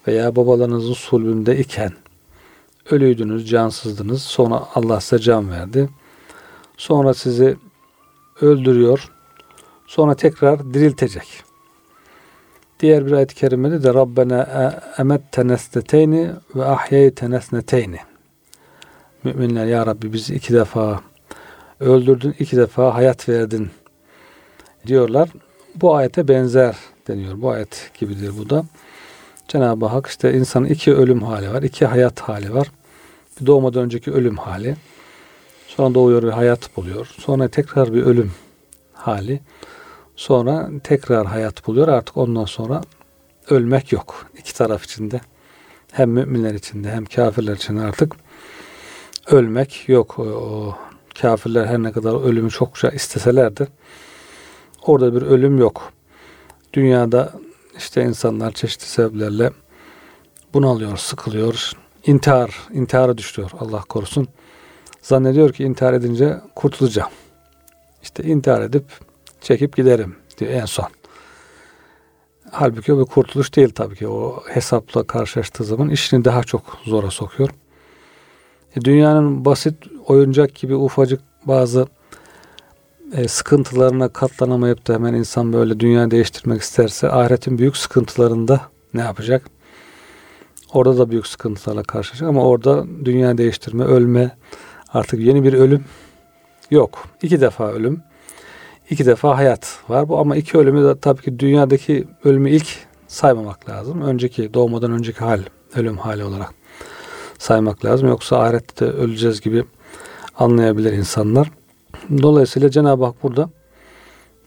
veya 0.06 0.36
babalarınızın 0.36 0.92
sulbünde 0.92 1.58
iken 1.58 1.92
ölüydünüz, 2.90 3.48
cansızdınız. 3.48 4.22
Sonra 4.22 4.62
Allah 4.74 5.00
size 5.00 5.22
can 5.22 5.50
verdi. 5.50 5.88
Sonra 6.76 7.14
sizi 7.14 7.56
öldürüyor. 8.40 9.12
Sonra 9.86 10.14
tekrar 10.14 10.74
diriltecek. 10.74 11.42
Diğer 12.80 13.06
bir 13.06 13.12
ayet-i 13.12 13.34
kerimede 13.34 13.82
de 13.82 13.94
Rabbena 13.94 14.72
emette 14.98 15.48
nesneteyni 15.48 16.30
ve 16.54 16.64
ahyeyte 16.64 17.30
nesneteyni. 17.30 17.98
Müminler 19.24 19.66
ya 19.66 19.86
Rabbi 19.86 20.12
bizi 20.12 20.34
iki 20.34 20.54
defa 20.54 21.00
öldürdün, 21.80 22.34
iki 22.38 22.56
defa 22.56 22.94
hayat 22.94 23.28
verdin 23.28 23.70
diyorlar. 24.86 25.28
Bu 25.74 25.94
ayete 25.94 26.28
benzer 26.28 26.76
deniyor. 27.08 27.42
Bu 27.42 27.50
ayet 27.50 27.90
gibidir 27.98 28.32
bu 28.38 28.50
da. 28.50 28.64
Cenab-ı 29.48 29.86
Hak 29.86 30.06
işte 30.06 30.34
insanın 30.34 30.66
iki 30.66 30.94
ölüm 30.94 31.22
hali 31.22 31.52
var, 31.52 31.62
iki 31.62 31.86
hayat 31.86 32.20
hali 32.20 32.54
var. 32.54 32.70
Bir 33.40 33.46
doğmadan 33.46 33.82
önceki 33.82 34.12
ölüm 34.12 34.36
hali. 34.36 34.76
Sonra 35.66 35.94
doğuyor 35.94 36.22
ve 36.22 36.30
hayat 36.30 36.76
buluyor. 36.76 37.06
Sonra 37.18 37.48
tekrar 37.48 37.94
bir 37.94 38.02
ölüm 38.02 38.32
hali. 38.92 39.40
Sonra 40.16 40.70
tekrar 40.84 41.26
hayat 41.26 41.66
buluyor. 41.66 41.88
Artık 41.88 42.16
ondan 42.16 42.44
sonra 42.44 42.80
ölmek 43.50 43.92
yok. 43.92 44.26
İki 44.38 44.54
taraf 44.54 44.84
içinde. 44.84 45.20
Hem 45.92 46.10
müminler 46.10 46.54
içinde 46.54 46.90
hem 46.90 47.04
kafirler 47.04 47.56
içinde 47.56 47.80
artık 47.80 48.16
ölmek 49.26 49.88
yok. 49.88 50.18
O, 50.18 50.76
kafirler 51.20 51.66
her 51.66 51.82
ne 51.82 51.92
kadar 51.92 52.24
ölümü 52.24 52.50
çokça 52.50 52.88
isteseler 52.88 53.56
de 53.56 53.66
orada 54.86 55.14
bir 55.14 55.22
ölüm 55.22 55.58
yok. 55.58 55.92
Dünyada 56.72 57.32
işte 57.76 58.02
insanlar 58.02 58.52
çeşitli 58.52 58.86
sebeplerle 58.86 59.50
bunalıyor, 60.54 60.96
sıkılıyor, 60.96 61.72
intihar, 62.08 62.68
intihara 62.72 63.18
düşüyor 63.18 63.50
Allah 63.60 63.80
korusun. 63.80 64.28
Zannediyor 65.02 65.52
ki 65.52 65.64
intihar 65.64 65.92
edince 65.92 66.40
kurtulacağım. 66.54 67.10
İşte 68.02 68.22
intihar 68.22 68.62
edip 68.62 68.84
çekip 69.40 69.76
giderim 69.76 70.16
diyor 70.38 70.50
en 70.50 70.64
son. 70.64 70.86
Halbuki 72.50 72.92
o 72.92 73.00
bir 73.00 73.04
kurtuluş 73.04 73.56
değil 73.56 73.70
tabii 73.70 73.96
ki. 73.96 74.08
O 74.08 74.42
hesapla 74.48 75.06
karşılaştığı 75.06 75.64
zaman 75.64 75.90
işini 75.90 76.24
daha 76.24 76.42
çok 76.42 76.62
zora 76.84 77.10
sokuyor. 77.10 77.50
E, 78.76 78.80
dünyanın 78.80 79.44
basit 79.44 79.74
oyuncak 80.06 80.54
gibi 80.54 80.74
ufacık 80.74 81.20
bazı 81.44 81.86
e, 83.12 83.28
sıkıntılarına 83.28 84.08
katlanamayıp 84.08 84.88
da 84.88 84.94
hemen 84.94 85.14
insan 85.14 85.52
böyle 85.52 85.80
dünya 85.80 86.10
değiştirmek 86.10 86.62
isterse 86.62 87.10
ahiretin 87.10 87.58
büyük 87.58 87.76
sıkıntılarında 87.76 88.60
ne 88.94 89.00
yapacak? 89.00 89.57
Orada 90.72 90.98
da 90.98 91.10
büyük 91.10 91.26
sıkıntılarla 91.26 91.82
karşılaşacak 91.82 92.28
ama 92.28 92.44
orada 92.44 92.84
dünya 93.04 93.38
değiştirme, 93.38 93.84
ölme, 93.84 94.36
artık 94.92 95.20
yeni 95.20 95.44
bir 95.44 95.52
ölüm 95.52 95.84
yok. 96.70 97.04
İki 97.22 97.40
defa 97.40 97.72
ölüm, 97.72 98.02
iki 98.90 99.06
defa 99.06 99.36
hayat 99.36 99.78
var 99.88 100.08
bu 100.08 100.18
ama 100.18 100.36
iki 100.36 100.58
ölümü 100.58 100.84
de 100.84 100.98
tabii 101.00 101.22
ki 101.22 101.38
dünyadaki 101.38 102.04
ölümü 102.24 102.50
ilk 102.50 102.66
saymamak 103.08 103.68
lazım. 103.68 104.02
Önceki 104.02 104.54
doğmadan 104.54 104.92
önceki 104.92 105.18
hal, 105.18 105.40
ölüm 105.74 105.98
hali 105.98 106.24
olarak 106.24 106.54
saymak 107.38 107.84
lazım. 107.84 108.08
Yoksa 108.08 108.38
ahirette 108.38 108.86
de 108.86 108.90
öleceğiz 108.90 109.40
gibi 109.40 109.64
anlayabilir 110.38 110.92
insanlar. 110.92 111.50
Dolayısıyla 112.22 112.70
Cenab-ı 112.70 113.04
Hak 113.04 113.22
burada 113.22 113.50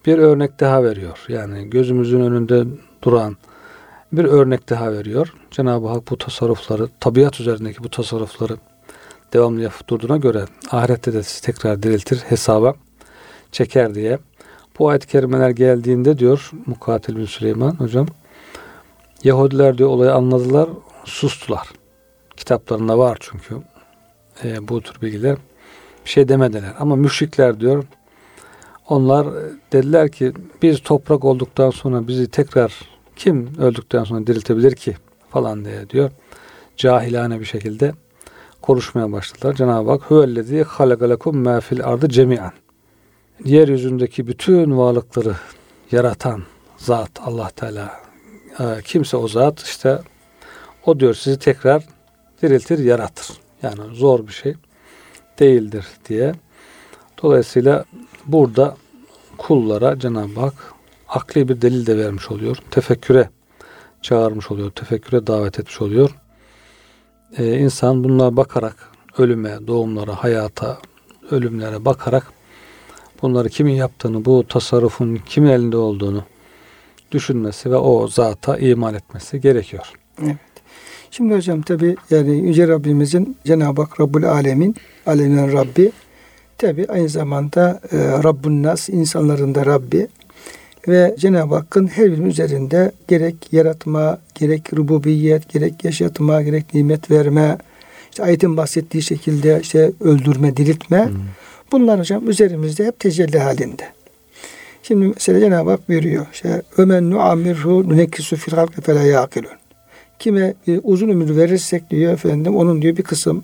bir 0.06 0.18
örnek 0.18 0.60
daha 0.60 0.84
veriyor. 0.84 1.26
Yani 1.28 1.70
gözümüzün 1.70 2.22
önünde 2.22 2.64
duran 3.04 3.38
bir 4.12 4.26
örnek 4.26 4.70
daha 4.70 4.92
veriyor. 4.92 5.34
Cenab-ı 5.52 5.88
Hak 5.88 6.12
bu 6.12 6.18
tasarrufları, 6.18 6.88
tabiat 7.00 7.40
üzerindeki 7.40 7.84
bu 7.84 7.90
tasarrufları 7.90 8.58
devamlı 9.34 9.62
yapıp 9.62 9.88
durduğuna 9.88 10.18
göre 10.18 10.46
ahirette 10.72 11.14
de 11.14 11.24
sizi 11.24 11.42
tekrar 11.42 11.84
diriltir, 11.84 12.18
hesaba 12.18 12.74
çeker 13.52 13.96
diye. 13.96 14.20
Bu 14.80 14.90
ayet-i 14.90 15.08
kerimeler 15.08 15.50
geldiğinde 15.50 16.18
diyor 16.18 16.52
Mukatil 16.66 17.16
bin 17.16 17.26
Süleyman 17.26 17.72
hocam, 17.72 18.08
Yahudiler 19.24 19.78
diyor 19.78 19.90
olayı 19.90 20.14
anladılar, 20.14 20.70
sustular. 21.06 21.68
Kitaplarında 22.38 22.98
var 22.98 23.18
çünkü 23.22 23.56
e, 24.44 24.68
bu 24.68 24.82
tür 24.82 25.02
bilgiler. 25.02 25.38
Bir 26.06 26.10
şey 26.10 26.28
demediler. 26.28 26.74
Ama 26.80 26.96
müşrikler 26.96 27.60
diyor 27.60 27.84
onlar 28.90 29.28
dediler 29.74 30.12
ki 30.12 30.34
biz 30.62 30.84
toprak 30.84 31.26
olduktan 31.26 31.70
sonra 31.70 32.08
bizi 32.08 32.28
tekrar 32.28 32.91
kim 33.24 33.50
öldükten 33.60 34.04
sonra 34.04 34.28
diriltebilir 34.28 34.76
ki 34.76 34.96
falan 35.30 35.66
diye 35.66 35.90
diyor. 35.90 36.12
Cahilane 36.78 37.40
bir 37.40 37.46
şekilde 37.46 37.94
konuşmaya 38.62 39.12
başladılar. 39.12 39.54
Cenab-ı 39.54 39.92
Hak 39.92 40.02
huvellezî 40.02 40.64
halakalekum 40.64 41.38
mâ 41.38 41.60
fil 41.60 41.86
ardı 41.86 42.10
cemi'an. 42.10 42.52
Yeryüzündeki 43.46 44.28
bütün 44.28 44.78
varlıkları 44.78 45.36
yaratan 45.92 46.44
zat 46.78 47.12
Allah 47.20 47.50
Teala 47.50 48.00
e, 48.60 48.64
kimse 48.84 49.18
o 49.18 49.28
zat 49.28 49.60
işte 49.60 50.00
o 50.86 51.00
diyor 51.00 51.14
sizi 51.14 51.40
tekrar 51.40 51.84
diriltir, 52.42 52.80
yaratır. 52.80 53.28
Yani 53.64 53.96
zor 53.96 54.28
bir 54.28 54.34
şey 54.34 54.54
değildir 55.40 55.86
diye. 56.10 56.34
Dolayısıyla 57.24 57.86
burada 58.26 58.78
kullara 59.38 60.00
Cenab-ı 60.00 60.40
Hak 60.40 60.71
akli 61.12 61.48
bir 61.50 61.62
delil 61.62 61.86
de 61.86 61.98
vermiş 61.98 62.32
oluyor. 62.32 62.58
Tefekküre 62.72 63.30
çağırmış 64.02 64.52
oluyor. 64.52 64.72
Tefekküre 64.72 65.28
davet 65.28 65.60
etmiş 65.60 65.82
oluyor. 65.82 66.10
Ee, 67.38 67.58
insan 67.58 68.04
bunlara 68.04 68.38
bakarak 68.38 68.76
ölüme, 69.18 69.68
doğumlara, 69.68 70.24
hayata, 70.24 70.78
ölümlere 71.32 71.86
bakarak 71.86 72.28
bunları 73.22 73.50
kimin 73.50 73.74
yaptığını, 73.74 74.26
bu 74.26 74.48
tasarrufun 74.48 75.20
kimin 75.26 75.50
elinde 75.50 75.78
olduğunu 75.78 76.24
düşünmesi 77.12 77.72
ve 77.72 77.76
o 77.76 78.08
zata 78.08 78.58
iman 78.58 78.94
etmesi 78.94 79.42
gerekiyor. 79.42 79.92
Evet. 80.24 80.38
Şimdi 81.12 81.36
hocam 81.36 81.62
tabi 81.62 81.96
yani 82.10 82.48
Yüce 82.48 82.68
Rabbimizin 82.68 83.38
Cenab-ı 83.46 83.82
Hak 83.82 84.02
Rabbul 84.02 84.24
Alemin, 84.24 84.76
Alemin 85.06 85.52
Rabbi 85.52 85.92
tabi 86.58 86.86
aynı 86.88 87.10
zamanda 87.10 87.82
e, 87.92 87.98
Rabbun 88.24 88.64
Nas, 88.64 88.90
insanların 88.90 89.56
da 89.56 89.66
Rabbi 89.66 90.08
ve 90.88 91.16
Cenab-ı 91.20 91.56
Hakk'ın 91.56 91.88
her 91.88 92.12
birinin 92.12 92.30
üzerinde 92.30 92.92
gerek 93.08 93.36
yaratma, 93.52 94.20
gerek 94.36 94.74
rububiyet, 94.74 95.50
gerek 95.54 95.84
yaşatma, 95.84 96.42
gerek 96.42 96.74
nimet 96.74 97.12
verme, 97.12 97.58
işte 98.12 98.24
ayetin 98.24 98.58
bahsettiği 98.58 99.04
şekilde 99.04 99.60
işte 99.62 99.92
öldürme, 100.02 100.58
diriltme 100.58 101.06
hmm. 101.06 101.16
bunlar 101.72 102.00
hocam 102.00 102.30
üzerimizde 102.30 102.86
hep 102.86 103.00
tecelli 103.00 103.40
halinde. 103.40 103.84
Şimdi 104.84 105.08
mesela 105.08 105.40
Cenab-ı 105.40 105.70
Hak 105.70 105.90
buyuruyor. 105.90 106.26
İşte 106.34 106.62
Ömen 106.78 107.12
nuamirhu 107.12 107.90
nunekkisu 107.90 108.36
fil 108.36 108.54
halki 108.54 108.82
fela 108.82 109.04
yakilun. 109.04 109.52
Kime 110.20 110.54
bir 110.68 110.80
uzun 110.84 111.10
ömür 111.10 111.36
verirsek 111.36 111.90
diyor 111.90 112.14
efendim 112.14 112.56
onun 112.56 112.82
diyor 112.82 112.98
bir 112.98 113.04
kısım 113.04 113.44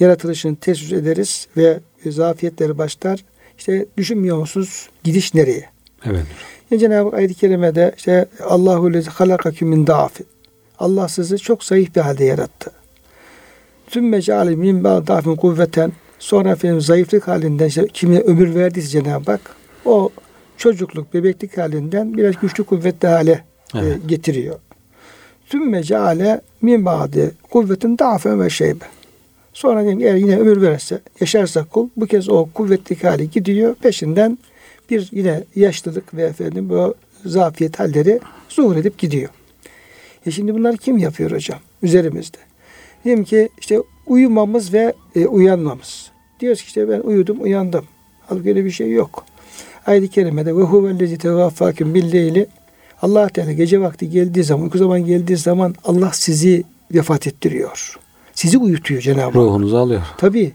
yaratılışını 0.00 0.56
test 0.56 0.92
ederiz 0.92 1.48
ve 1.56 1.80
zafiyetleri 2.06 2.78
başlar. 2.78 3.24
İşte 3.58 3.86
düşünmüyor 3.96 4.38
musunuz 4.38 4.88
gidiş 5.04 5.34
nereye? 5.34 5.64
Evet. 6.06 6.26
Yani 6.70 6.80
Cenab-ı 6.80 7.08
Hak 7.08 7.14
ayet-i 7.14 7.34
kerimede 7.34 7.94
işte 7.96 8.26
Allahu 8.44 8.92
lezi 8.92 9.10
halakaküm 9.10 9.68
min 9.68 9.86
dafi. 9.86 10.24
Allah 10.78 11.08
sizi 11.08 11.38
çok 11.38 11.64
zayıf 11.64 11.96
bir 11.96 12.00
halde 12.00 12.24
yarattı. 12.24 12.70
Tüm 13.86 14.08
mecali 14.08 14.56
min 14.56 14.84
dafin 14.84 15.36
kuvveten 15.36 15.92
sonra 16.18 16.50
efendim 16.50 16.80
zayıflık 16.80 17.28
halinden 17.28 17.66
işte 17.66 17.86
kime 17.92 18.20
ömür 18.20 18.54
verdiyse 18.54 18.88
Cenab-ı 18.88 19.30
Hak 19.30 19.40
o 19.84 20.10
çocukluk, 20.56 21.14
bebeklik 21.14 21.58
halinden 21.58 22.16
biraz 22.16 22.40
güçlü 22.40 22.64
kuvvetli 22.64 23.08
hale 23.08 23.44
e, 23.74 23.78
evet. 23.78 23.96
e, 23.96 24.06
getiriyor. 24.06 24.58
Tüm 25.46 25.70
mecale 25.70 26.40
min 26.62 26.84
ba'di 26.84 27.30
kuvvetin 27.50 27.98
dafen 27.98 28.40
ve 28.40 28.50
şeybe. 28.50 28.84
Sonra 29.52 29.80
diyeyim 29.80 30.00
eğer 30.00 30.14
yine 30.14 30.38
ömür 30.38 30.62
verirse, 30.62 31.00
yaşarsa 31.20 31.64
kul 31.64 31.88
bu 31.96 32.06
kez 32.06 32.28
o 32.28 32.48
kuvvetli 32.54 33.08
hali 33.08 33.30
gidiyor. 33.30 33.74
Peşinden 33.74 34.38
bir 34.90 35.08
yine 35.12 35.44
yaşlılık 35.56 36.14
ve 36.14 36.22
efendim 36.22 36.68
bu 36.70 36.94
zafiyet 37.24 37.80
halleri 37.80 38.20
zuhur 38.48 38.76
edip 38.76 38.98
gidiyor. 38.98 39.30
E 40.26 40.30
şimdi 40.30 40.54
bunları 40.54 40.76
kim 40.76 40.98
yapıyor 40.98 41.30
hocam? 41.30 41.58
Üzerimizde. 41.82 42.38
Diyelim 43.04 43.24
ki 43.24 43.48
işte 43.60 43.78
uyumamız 44.06 44.72
ve 44.72 44.92
e, 45.16 45.26
uyanmamız. 45.26 46.10
Diyoruz 46.40 46.62
ki 46.62 46.66
işte 46.66 46.88
ben 46.88 47.00
uyudum, 47.00 47.42
uyandım. 47.42 47.84
Halbuki 48.26 48.48
öyle 48.48 48.64
bir 48.64 48.70
şey 48.70 48.92
yok. 48.92 49.24
Ayet-i 49.86 50.08
kerimede 50.08 50.56
ve 50.56 50.62
huvellezi 50.62 51.18
tevaffaküm 51.18 51.94
billeyli 51.94 52.46
Allah 53.02 53.28
Teala 53.28 53.52
gece 53.52 53.80
vakti 53.80 54.10
geldiği 54.10 54.44
zaman, 54.44 54.64
uyku 54.64 54.78
zaman 54.78 55.04
geldiği 55.04 55.36
zaman 55.36 55.74
Allah 55.84 56.10
sizi 56.12 56.64
vefat 56.94 57.26
ettiriyor. 57.26 57.98
Sizi 58.34 58.58
uyutuyor 58.58 59.00
Cenab-ı 59.00 59.22
Hak. 59.22 59.34
Ruhunuzu 59.34 59.76
alıyor. 59.76 60.02
Tabi. 60.18 60.52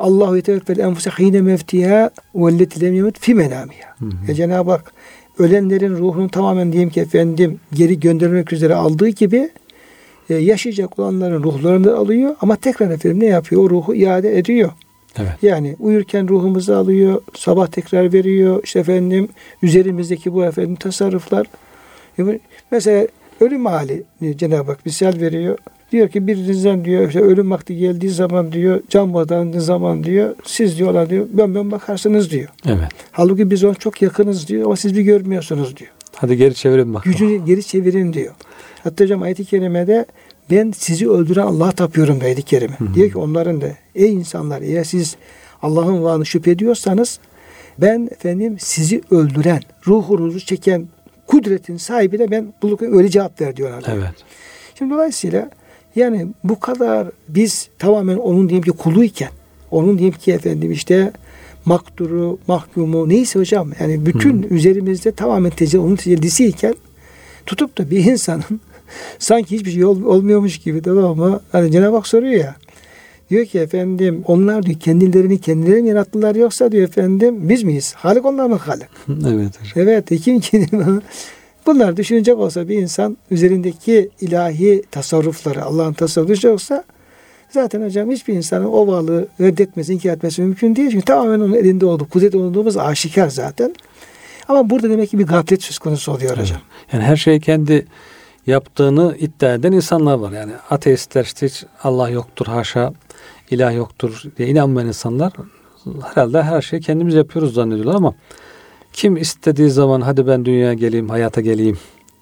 Allahu 0.00 0.36
yeteveffel 0.36 0.78
enfuse 0.78 1.10
hine 1.10 1.40
mevtiha 1.40 2.10
velleti 2.34 2.80
lem 2.80 2.94
yemut 2.94 3.18
fi 3.18 3.34
menamiha. 3.34 3.96
Ya 4.28 4.34
Cenab-ı 4.34 4.70
Hak 4.70 4.92
ölenlerin 5.38 5.96
ruhunu 5.96 6.28
tamamen 6.28 6.72
diyeyim 6.72 6.90
ki 6.90 7.00
efendim 7.00 7.60
geri 7.72 8.00
göndermek 8.00 8.52
üzere 8.52 8.74
aldığı 8.74 9.08
gibi 9.08 9.50
e, 10.30 10.34
yaşayacak 10.34 10.98
olanların 10.98 11.42
ruhlarını 11.42 11.84
da 11.84 11.96
alıyor 11.96 12.36
ama 12.40 12.56
tekrar 12.56 12.90
efendim 12.90 13.20
ne 13.20 13.26
yapıyor? 13.26 13.62
O 13.62 13.70
ruhu 13.70 13.94
iade 13.94 14.38
ediyor. 14.38 14.70
Evet. 15.18 15.32
Yani 15.42 15.76
uyurken 15.78 16.28
ruhumuzu 16.28 16.74
alıyor, 16.74 17.22
sabah 17.34 17.66
tekrar 17.66 18.12
veriyor. 18.12 18.60
İşte 18.64 18.78
efendim 18.78 19.28
üzerimizdeki 19.62 20.32
bu 20.32 20.44
efendim 20.44 20.74
tasarruflar. 20.74 21.46
Mesela 22.70 23.06
ölüm 23.40 23.66
hali 23.66 24.02
Cenab-ı 24.36 24.70
Hak 24.70 24.86
misal 24.86 25.20
veriyor. 25.20 25.58
Diyor 25.92 26.08
ki 26.08 26.26
birinizden 26.26 26.84
diyor 26.84 27.08
işte 27.08 27.20
ölüm 27.20 27.50
vakti 27.50 27.76
geldiği 27.76 28.10
zaman 28.10 28.52
diyor 28.52 28.80
can 28.88 29.14
badandığı 29.14 29.60
zaman 29.60 30.04
diyor 30.04 30.34
siz 30.44 30.78
diyorlar 30.78 31.10
diyor 31.10 31.26
ben 31.32 31.54
ben 31.54 31.70
bakarsınız 31.70 32.30
diyor. 32.30 32.48
Evet. 32.66 32.88
Halbuki 33.12 33.50
biz 33.50 33.64
ona 33.64 33.74
çok 33.74 34.02
yakınız 34.02 34.48
diyor 34.48 34.64
ama 34.64 34.76
siz 34.76 34.96
bir 34.96 35.02
görmüyorsunuz 35.02 35.76
diyor. 35.76 35.90
Hadi 36.16 36.36
geri 36.36 36.54
çevirin 36.54 36.94
bak. 36.94 37.04
Gücünü 37.04 37.44
geri 37.46 37.64
çevirin 37.64 38.12
diyor. 38.12 38.34
Hatta 38.84 39.04
hocam 39.04 39.22
ayet-i 39.22 39.44
kerimede 39.44 40.06
ben 40.50 40.72
sizi 40.76 41.10
öldüren 41.10 41.46
Allah'a 41.46 41.72
tapıyorum 41.72 42.18
ayet-i 42.22 42.42
kerime. 42.42 42.76
Hı 42.78 42.84
hı. 42.84 42.94
Diyor 42.94 43.10
ki 43.10 43.18
onların 43.18 43.60
da 43.60 43.66
ey 43.94 44.12
insanlar 44.12 44.62
eğer 44.62 44.84
siz 44.84 45.16
Allah'ın 45.62 46.02
varlığını 46.02 46.26
şüphe 46.26 46.50
ediyorsanız 46.50 47.20
ben 47.78 48.08
efendim 48.12 48.56
sizi 48.58 49.02
öldüren, 49.10 49.60
ruhunuzu 49.86 50.40
çeken 50.40 50.88
kudretin 51.26 51.76
sahibine 51.76 52.30
ben 52.30 52.52
bu 52.62 52.78
öyle 52.80 53.08
cevap 53.08 53.40
ver 53.40 53.56
diyor 53.56 53.70
Allah. 53.70 53.92
Evet. 53.94 54.14
Şimdi 54.74 54.94
dolayısıyla 54.94 55.50
yani 55.96 56.26
bu 56.44 56.60
kadar 56.60 57.08
biz 57.28 57.68
tamamen 57.78 58.16
onun 58.16 58.48
diyelim 58.48 58.72
ki 58.72 58.78
kuluyken, 58.78 59.30
onun 59.70 59.98
diyelim 59.98 60.18
ki 60.18 60.32
efendim 60.32 60.72
işte 60.72 61.12
makturu, 61.64 62.38
mahkumu 62.46 63.08
neyse 63.08 63.38
hocam 63.38 63.70
yani 63.80 64.06
bütün 64.06 64.42
hmm. 64.42 64.56
üzerimizde 64.56 65.12
tamamen 65.12 65.50
tecelli, 65.50 65.82
onun 65.82 65.96
tecellisiyken 65.96 66.74
tutup 67.46 67.78
da 67.78 67.90
bir 67.90 68.04
insanın 68.04 68.60
sanki 69.18 69.56
hiçbir 69.56 69.70
şey 69.70 69.84
ol, 69.84 70.02
olmuyormuş 70.02 70.58
gibi 70.58 70.82
tamam 70.82 71.18
mı? 71.18 71.40
Hani 71.52 71.72
Cenab-ı 71.72 71.96
Hak 71.96 72.06
soruyor 72.06 72.44
ya. 72.44 72.56
Diyor 73.30 73.46
ki 73.46 73.58
efendim 73.58 74.22
onlar 74.26 74.66
diyor 74.66 74.80
kendilerini 74.80 75.40
kendileri 75.40 75.82
mi 75.82 75.88
yarattılar 75.88 76.34
yoksa 76.34 76.72
diyor 76.72 76.88
efendim 76.88 77.48
biz 77.48 77.62
miyiz? 77.62 77.94
Halik 77.94 78.24
onlar 78.24 78.46
mı 78.46 78.56
Halik? 78.56 78.88
evet. 79.26 79.52
Evet. 79.76 80.22
Kim 80.22 80.40
ki 80.40 80.66
Bunlar 81.66 81.96
düşünecek 81.96 82.38
olsa 82.38 82.68
bir 82.68 82.76
insan 82.78 83.16
üzerindeki 83.30 84.10
ilahi 84.20 84.82
tasarrufları, 84.90 85.64
Allah'ın 85.64 85.92
tasarrufu 85.92 86.46
yoksa 86.46 86.84
zaten 87.50 87.82
hocam 87.82 88.10
hiçbir 88.10 88.34
insanın 88.34 88.64
o 88.64 88.86
varlığı 88.86 89.28
reddetmesi, 89.40 89.92
inkar 89.92 90.10
etmesi 90.10 90.42
mümkün 90.42 90.76
değil. 90.76 90.90
Çünkü 90.90 91.04
tamamen 91.04 91.40
onun 91.40 91.54
elinde 91.54 91.86
olduğu, 91.86 92.08
kudret 92.08 92.34
olduğumuz 92.34 92.76
aşikar 92.76 93.28
zaten. 93.28 93.74
Ama 94.48 94.70
burada 94.70 94.90
demek 94.90 95.10
ki 95.10 95.18
bir 95.18 95.26
gaflet 95.26 95.62
söz 95.62 95.78
konusu 95.78 96.12
oluyor 96.12 96.38
hocam. 96.38 96.60
Yani 96.92 97.04
her 97.04 97.16
şey 97.16 97.40
kendi 97.40 97.86
yaptığını 98.46 99.16
iddia 99.18 99.54
eden 99.54 99.72
insanlar 99.72 100.14
var. 100.14 100.32
Yani 100.32 100.52
ateistler 100.70 101.24
işte 101.24 101.46
hiç 101.46 101.64
Allah 101.82 102.08
yoktur, 102.08 102.46
haşa, 102.46 102.92
ilah 103.50 103.74
yoktur 103.74 104.22
diye 104.38 104.48
inanmayan 104.48 104.88
insanlar 104.88 105.32
herhalde 106.14 106.42
her 106.42 106.62
şeyi 106.62 106.82
kendimiz 106.82 107.14
yapıyoruz 107.14 107.54
zannediyorlar 107.54 107.94
ama 107.94 108.14
kim 108.92 109.16
istediği 109.16 109.70
zaman 109.70 110.00
hadi 110.00 110.26
ben 110.26 110.44
dünyaya 110.44 110.74
geleyim, 110.74 111.08
hayata 111.08 111.40
geleyim 111.40 111.78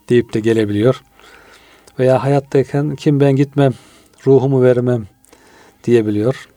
deyip 0.09 0.35
de 0.35 0.41
gelebiliyor. 0.41 1.03
Veya 1.99 2.23
hayattayken 2.23 2.97
kim 2.97 3.21
ben 3.21 3.37
gitmem, 3.37 3.73
ruhumu 4.27 4.63
vermem 4.63 5.07
diyebiliyor. 5.85 6.49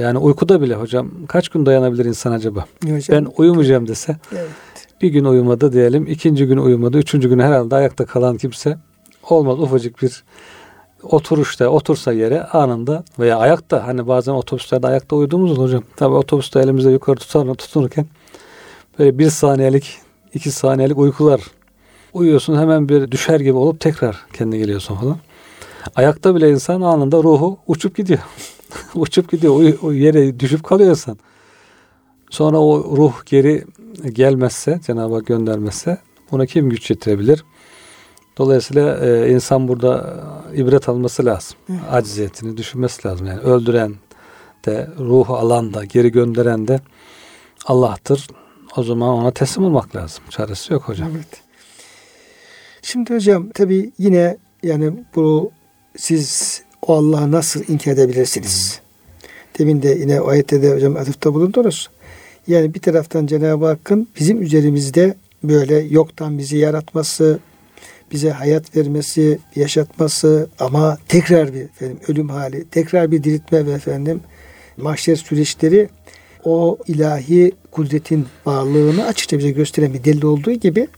Yani 0.00 0.18
uykuda 0.18 0.60
bile 0.60 0.74
hocam 0.74 1.10
kaç 1.28 1.48
gün 1.48 1.66
dayanabilir 1.66 2.04
insan 2.04 2.32
acaba? 2.32 2.64
Hocam, 2.82 3.02
ben 3.10 3.26
uyumayacağım 3.36 3.88
dese 3.88 4.16
evet. 4.32 4.48
bir 5.02 5.08
gün 5.08 5.24
uyumadı 5.24 5.72
diyelim. 5.72 6.06
ikinci 6.06 6.46
gün 6.46 6.56
uyumadı. 6.56 6.98
Üçüncü 6.98 7.28
gün 7.28 7.38
herhalde 7.38 7.74
ayakta 7.74 8.06
kalan 8.06 8.36
kimse 8.36 8.78
olmaz 9.30 9.60
ufacık 9.60 10.02
bir 10.02 10.24
oturuşta 11.02 11.68
otursa 11.68 12.12
yere 12.12 12.42
anında 12.42 13.04
veya 13.18 13.38
ayakta 13.38 13.86
hani 13.86 14.06
bazen 14.06 14.32
otobüslerde 14.32 14.86
ayakta 14.86 15.16
uyuduğumuz 15.16 15.58
hocam. 15.58 15.82
Tabi 15.96 16.14
otobüste 16.14 16.60
elimizde 16.60 16.90
yukarı 16.90 17.16
tutar, 17.16 17.54
tutunurken 17.54 18.06
böyle 18.98 19.18
bir 19.18 19.30
saniyelik 19.30 19.98
iki 20.34 20.50
saniyelik 20.50 20.98
uykular 20.98 21.40
uyuyorsun 22.12 22.58
hemen 22.58 22.88
bir 22.88 23.10
düşer 23.10 23.40
gibi 23.40 23.56
olup 23.56 23.80
tekrar 23.80 24.26
kendine 24.32 24.58
geliyorsun 24.58 24.96
falan. 24.96 25.16
Ayakta 25.94 26.34
bile 26.34 26.50
insan 26.50 26.80
anında 26.80 27.16
ruhu 27.22 27.58
uçup 27.66 27.96
gidiyor. 27.96 28.20
uçup 28.94 29.30
gidiyor. 29.30 29.78
O, 29.82 29.92
yere 29.92 30.40
düşüp 30.40 30.64
kalıyor 30.64 30.90
insan. 30.90 31.18
Sonra 32.30 32.58
o 32.58 32.96
ruh 32.96 33.12
geri 33.26 33.64
gelmezse, 34.12 34.80
Cenab-ı 34.86 35.14
Hak 35.14 35.26
göndermezse 35.26 35.98
buna 36.30 36.46
kim 36.46 36.70
güç 36.70 36.90
yetirebilir? 36.90 37.44
Dolayısıyla 38.38 39.06
e, 39.06 39.30
insan 39.30 39.68
burada 39.68 40.16
e, 40.52 40.56
ibret 40.56 40.88
alması 40.88 41.24
lazım. 41.24 41.56
Acziyetini 41.90 42.56
düşünmesi 42.56 43.08
lazım. 43.08 43.26
Yani 43.26 43.40
öldüren 43.40 43.94
de, 44.66 44.90
ruhu 44.98 45.36
alan 45.36 45.74
da, 45.74 45.84
geri 45.84 46.12
gönderen 46.12 46.68
de 46.68 46.80
Allah'tır. 47.66 48.26
O 48.76 48.82
zaman 48.82 49.08
ona 49.08 49.30
teslim 49.30 49.64
olmak 49.64 49.96
lazım. 49.96 50.24
Çaresi 50.30 50.72
yok 50.72 50.82
hocam. 50.82 51.10
Evet. 51.16 51.42
Şimdi 52.82 53.14
hocam 53.14 53.50
tabi 53.50 53.90
yine 53.98 54.36
yani 54.62 54.92
bu 55.16 55.50
siz 55.96 56.62
o 56.82 56.94
Allah'ı 56.94 57.32
nasıl 57.32 57.62
inkar 57.68 57.92
edebilirsiniz? 57.92 58.80
Demin 59.58 59.82
de 59.82 59.88
yine 59.88 60.20
o 60.20 60.28
ayette 60.28 60.62
de 60.62 60.74
hocam 60.74 60.96
atıfta 60.96 61.34
bulundunuz. 61.34 61.90
Yani 62.46 62.74
bir 62.74 62.80
taraftan 62.80 63.26
Cenab-ı 63.26 63.66
Hakk'ın 63.66 64.08
bizim 64.20 64.42
üzerimizde 64.42 65.14
böyle 65.44 65.78
yoktan 65.78 66.38
bizi 66.38 66.56
yaratması, 66.56 67.38
bize 68.12 68.30
hayat 68.30 68.76
vermesi, 68.76 69.38
yaşatması 69.56 70.48
ama 70.58 70.98
tekrar 71.08 71.54
bir 71.54 71.62
efendim 71.62 71.98
ölüm 72.08 72.28
hali, 72.28 72.68
tekrar 72.68 73.10
bir 73.10 73.24
diriltme 73.24 73.66
ve 73.66 73.72
efendim 73.72 74.20
mahşer 74.76 75.16
süreçleri 75.16 75.88
o 76.44 76.78
ilahi 76.88 77.52
kudretin 77.70 78.26
varlığını 78.46 79.06
açıkça 79.06 79.38
bize 79.38 79.50
gösteren 79.50 79.94
bir 79.94 80.04
delil 80.04 80.22
olduğu 80.22 80.52
gibi 80.52 80.88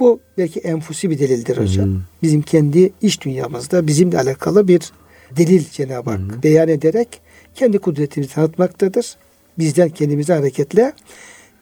bu 0.00 0.20
belki 0.38 0.60
enfusi 0.60 1.10
bir 1.10 1.18
delildir 1.18 1.56
hocam. 1.56 1.86
Hmm. 1.86 2.00
Bizim 2.22 2.42
kendi 2.42 2.92
iç 3.02 3.20
dünyamızda 3.20 3.86
bizimle 3.86 4.18
alakalı 4.18 4.68
bir 4.68 4.92
delil 5.36 5.64
Cenab-ı 5.72 6.10
Hak 6.10 6.18
hmm. 6.18 6.42
beyan 6.42 6.68
ederek 6.68 7.08
kendi 7.54 7.78
kudretini 7.78 8.26
tanıtmaktadır. 8.26 9.16
Bizden 9.58 9.88
kendimize 9.88 10.32
hareketle 10.32 10.92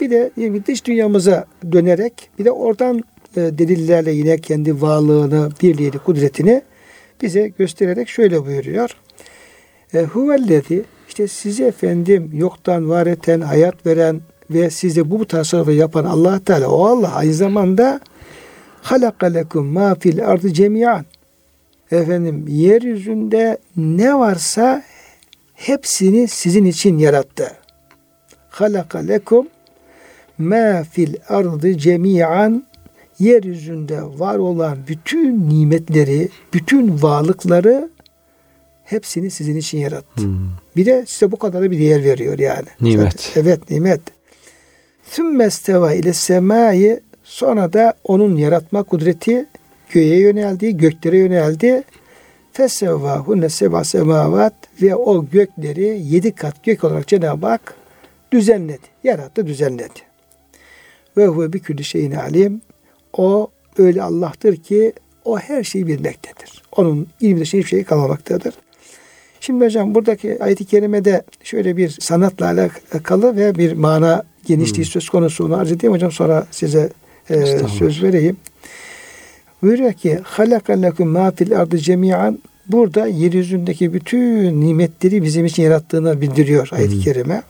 bir 0.00 0.10
de 0.10 0.30
dış 0.66 0.84
dünyamıza 0.84 1.46
dönerek 1.72 2.30
bir 2.38 2.44
de 2.44 2.50
oradan 2.50 3.02
e, 3.36 3.40
delillerle 3.40 4.12
yine 4.12 4.38
kendi 4.38 4.82
varlığını, 4.82 5.50
birliğini, 5.62 5.98
kudretini 5.98 6.62
bize 7.22 7.48
göstererek 7.48 8.08
şöyle 8.08 8.46
buyuruyor. 8.46 8.90
E, 9.94 10.02
huvellezi 10.02 10.84
işte 11.18 11.28
sizi 11.28 11.64
efendim 11.64 12.30
yoktan 12.32 12.88
var 12.88 13.06
eden, 13.06 13.40
hayat 13.40 13.86
veren 13.86 14.20
ve 14.50 14.70
size 14.70 15.10
bu 15.10 15.26
tasarrufu 15.26 15.70
yapan 15.70 16.04
Allah 16.04 16.40
Teala 16.40 16.68
o 16.68 16.84
Allah 16.84 17.14
aynı 17.14 17.34
zamanda 17.34 18.00
halaka 18.82 19.26
lekum 19.26 19.66
ma 19.66 19.94
fil 19.94 20.26
ardı 20.26 20.52
cemiyan. 20.52 21.04
Efendim 21.90 22.44
yeryüzünde 22.48 23.58
ne 23.76 24.18
varsa 24.18 24.82
hepsini 25.54 26.28
sizin 26.28 26.64
için 26.64 26.98
yarattı. 26.98 27.52
Halaka 28.50 28.98
lekum 28.98 29.46
ma 30.38 30.84
fil 30.90 31.14
ardı 31.28 31.78
cemiyan 31.78 32.64
yeryüzünde 33.18 34.02
var 34.02 34.38
olan 34.38 34.78
bütün 34.88 35.48
nimetleri, 35.48 36.28
bütün 36.54 37.02
varlıkları 37.02 37.90
hepsini 38.84 39.30
sizin 39.30 39.56
için 39.56 39.78
yarattı. 39.78 40.22
Hmm. 40.22 40.50
Bir 40.78 40.86
de 40.86 41.04
size 41.06 41.32
bu 41.32 41.36
kadar 41.36 41.70
bir 41.70 41.78
değer 41.78 42.04
veriyor 42.04 42.38
yani. 42.38 42.66
Nimet. 42.80 43.20
Zaten, 43.20 43.42
evet 43.42 43.70
nimet. 43.70 44.00
Sümme 45.04 45.50
steva 45.50 45.92
ile 45.92 46.12
semayı 46.12 47.00
Sonra 47.28 47.72
da 47.72 47.94
onun 48.04 48.36
yaratma 48.36 48.82
kudreti 48.82 49.46
göğe 49.90 50.18
yöneldi, 50.18 50.76
göklere 50.76 51.18
yöneldi. 51.18 51.82
Fesevvahunne 52.52 53.48
seba 53.48 53.84
semavat 53.84 54.54
ve 54.82 54.94
o 54.94 55.26
gökleri 55.26 56.00
yedi 56.02 56.32
kat 56.32 56.64
gök 56.64 56.84
olarak 56.84 57.06
Cenab-ı 57.06 57.46
Hak 57.46 57.74
düzenledi. 58.32 58.86
Yarattı, 59.04 59.46
düzenledi. 59.46 60.00
Ve 61.16 61.26
huve 61.26 61.52
bir 61.52 61.58
külli 61.58 61.84
şeyin 61.84 62.12
alim. 62.12 62.60
O 63.12 63.50
öyle 63.78 64.02
Allah'tır 64.02 64.56
ki 64.56 64.92
o 65.24 65.38
her 65.38 65.64
şeyi 65.64 65.86
bilmektedir. 65.86 66.62
Onun 66.76 67.08
ilmi 67.20 67.40
dışı 67.40 67.56
hiçbir 67.56 67.68
şey 67.68 67.84
kalmamaktadır. 67.84 68.54
Şimdi 69.40 69.64
hocam 69.64 69.94
buradaki 69.94 70.42
ayet-i 70.42 70.64
kerimede 70.64 71.22
şöyle 71.42 71.76
bir 71.76 71.88
sanatla 72.00 72.46
alakalı 72.46 73.36
ve 73.36 73.54
bir 73.54 73.72
mana 73.72 74.22
genişliği 74.46 74.84
hmm. 74.84 74.90
söz 74.90 75.08
konusu 75.08 75.44
onu 75.44 75.56
arz 75.56 75.72
edeyim 75.72 75.92
hocam 75.92 76.12
sonra 76.12 76.46
size 76.50 76.90
e, 77.30 77.46
söz 77.78 78.02
vereyim. 78.02 78.36
Buyuruyor 79.62 79.92
ki 79.92 80.18
halakalekum 80.22 81.08
ma 81.08 81.30
fil 81.30 81.60
ardı 81.60 81.78
cemiyan 81.78 82.38
burada 82.66 83.06
yeryüzündeki 83.06 83.92
bütün 83.92 84.60
nimetleri 84.60 85.22
bizim 85.22 85.46
için 85.46 85.62
yarattığını 85.62 86.20
bildiriyor 86.20 86.68
ayet-i 86.72 87.00
kerime. 87.00 87.42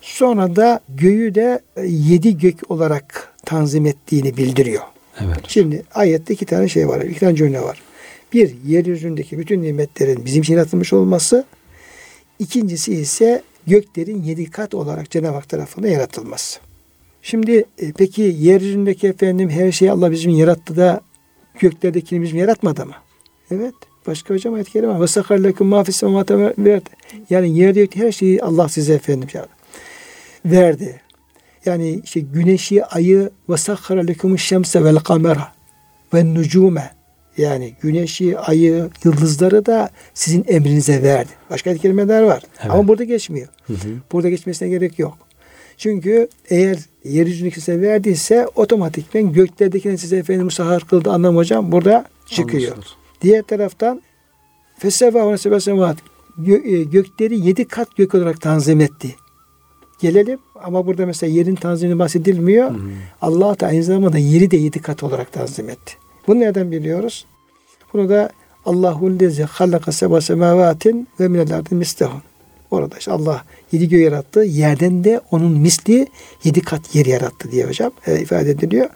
Sonra 0.00 0.56
da 0.56 0.80
göğü 0.88 1.34
de 1.34 1.60
yedi 1.86 2.38
gök 2.38 2.70
olarak 2.70 3.28
tanzim 3.46 3.86
ettiğini 3.86 4.36
bildiriyor. 4.36 4.82
Evet. 5.20 5.38
Şimdi 5.48 5.82
ayette 5.94 6.34
iki 6.34 6.46
tane 6.46 6.68
şey 6.68 6.88
var. 6.88 7.00
iki 7.00 7.20
tane 7.20 7.36
cümle 7.36 7.60
var. 7.60 7.82
Bir, 8.32 8.56
yeryüzündeki 8.66 9.38
bütün 9.38 9.62
nimetlerin 9.62 10.24
bizim 10.24 10.42
için 10.42 10.54
yaratılmış 10.54 10.92
olması. 10.92 11.44
İkincisi 12.38 12.92
ise 12.92 13.42
göklerin 13.66 14.22
yedi 14.22 14.50
kat 14.50 14.74
olarak 14.74 15.10
Cenab-ı 15.10 15.34
Hak 15.34 15.48
tarafından 15.48 15.88
yaratılması. 15.88 16.60
Şimdi 17.22 17.64
e, 17.78 17.92
peki 17.92 18.22
yeryüzündeki 18.22 19.08
efendim 19.08 19.50
her 19.50 19.72
şeyi 19.72 19.92
Allah 19.92 20.10
bizim 20.10 20.30
yarattı 20.30 20.76
da 20.76 21.00
göklerdekini 21.58 22.22
bizim 22.22 22.38
yaratmadı 22.38 22.86
mı? 22.86 22.94
Evet. 23.50 23.74
Başka 24.06 24.34
hocam 24.34 24.54
ayet 24.54 24.70
kerime 24.70 24.98
var. 24.98 25.06
Sakarlekum 25.06 25.66
ma 25.66 25.84
fis 25.84 26.02
verdi. 26.58 26.90
Yani 27.30 27.58
yerde 27.58 27.88
her 27.94 28.12
şeyi 28.12 28.42
Allah 28.42 28.68
size 28.68 28.94
efendim 28.94 29.28
verdi. 30.44 31.00
Yani 31.64 32.00
işte 32.04 32.20
güneşi, 32.20 32.84
ayı 32.84 33.30
şemse 34.38 34.84
vel 34.84 34.96
kamera 34.96 35.52
ve 36.14 36.34
nucume 36.34 36.90
yani 37.40 37.74
güneşi, 37.80 38.38
ayı, 38.38 38.90
yıldızları 39.04 39.66
da 39.66 39.90
sizin 40.14 40.44
emrinize 40.48 41.02
verdi. 41.02 41.30
Başka 41.50 41.76
kelimeler 41.76 42.22
var. 42.22 42.42
Evet. 42.62 42.70
Ama 42.70 42.88
burada 42.88 43.04
geçmiyor. 43.04 43.48
Hı 43.66 43.72
hı. 43.72 43.88
Burada 44.12 44.28
geçmesine 44.28 44.68
gerek 44.68 44.98
yok. 44.98 45.18
Çünkü 45.76 46.28
eğer 46.50 46.78
yeryüzündeki 47.04 47.60
size 47.60 47.80
verdiyse 47.80 48.46
otomatikten 48.54 49.32
göklerdekine 49.32 49.96
size 49.96 50.16
Efendimiz 50.16 50.54
sahar 50.54 50.84
kıldı 50.84 51.10
anlam 51.10 51.36
hocam 51.36 51.72
burada 51.72 52.04
çıkıyor. 52.26 52.72
Anlaşılır. 52.72 52.96
Diğer 53.22 53.42
taraftan 53.42 54.02
Feseva 54.78 55.32
ve 55.32 55.38
sebesemat 55.38 55.96
gökleri 56.92 57.46
yedi 57.46 57.64
kat 57.64 57.96
gök 57.96 58.14
olarak 58.14 58.40
tanzim 58.40 58.80
etti. 58.80 59.16
Gelelim 60.00 60.38
ama 60.62 60.86
burada 60.86 61.06
mesela 61.06 61.32
yerin 61.32 61.54
tanzimini 61.54 61.98
bahsedilmiyor. 61.98 62.70
Hmm. 62.70 62.80
Allah 63.20 63.60
da 63.60 63.66
aynı 63.66 63.82
zamanda 63.82 64.18
yeri 64.18 64.50
de 64.50 64.56
yedi 64.56 64.82
kat 64.82 65.02
olarak 65.02 65.32
tanzim 65.32 65.68
etti. 65.70 65.94
Bunu 66.30 66.40
nereden 66.40 66.72
biliyoruz? 66.72 67.24
Bunu 67.92 68.08
da 68.08 68.30
Allahul 68.64 69.20
lezi 69.20 69.42
halaka 69.42 69.92
seba 69.92 70.20
semavatin 70.20 71.08
ve 71.20 71.28
minel 71.28 71.54
ardı 71.54 71.74
mislehun. 71.74 72.22
Orada 72.70 72.98
işte 72.98 73.10
Allah 73.10 73.44
yedi 73.72 73.88
göğü 73.88 74.00
yarattı. 74.00 74.40
Yerden 74.40 75.04
de 75.04 75.20
onun 75.30 75.52
misli 75.52 76.06
yedi 76.44 76.60
kat 76.60 76.94
yer 76.94 77.06
yarattı 77.06 77.52
diye 77.52 77.66
hocam 77.66 77.92
e, 78.06 78.20
ifade 78.20 78.50
ediliyor. 78.50 78.88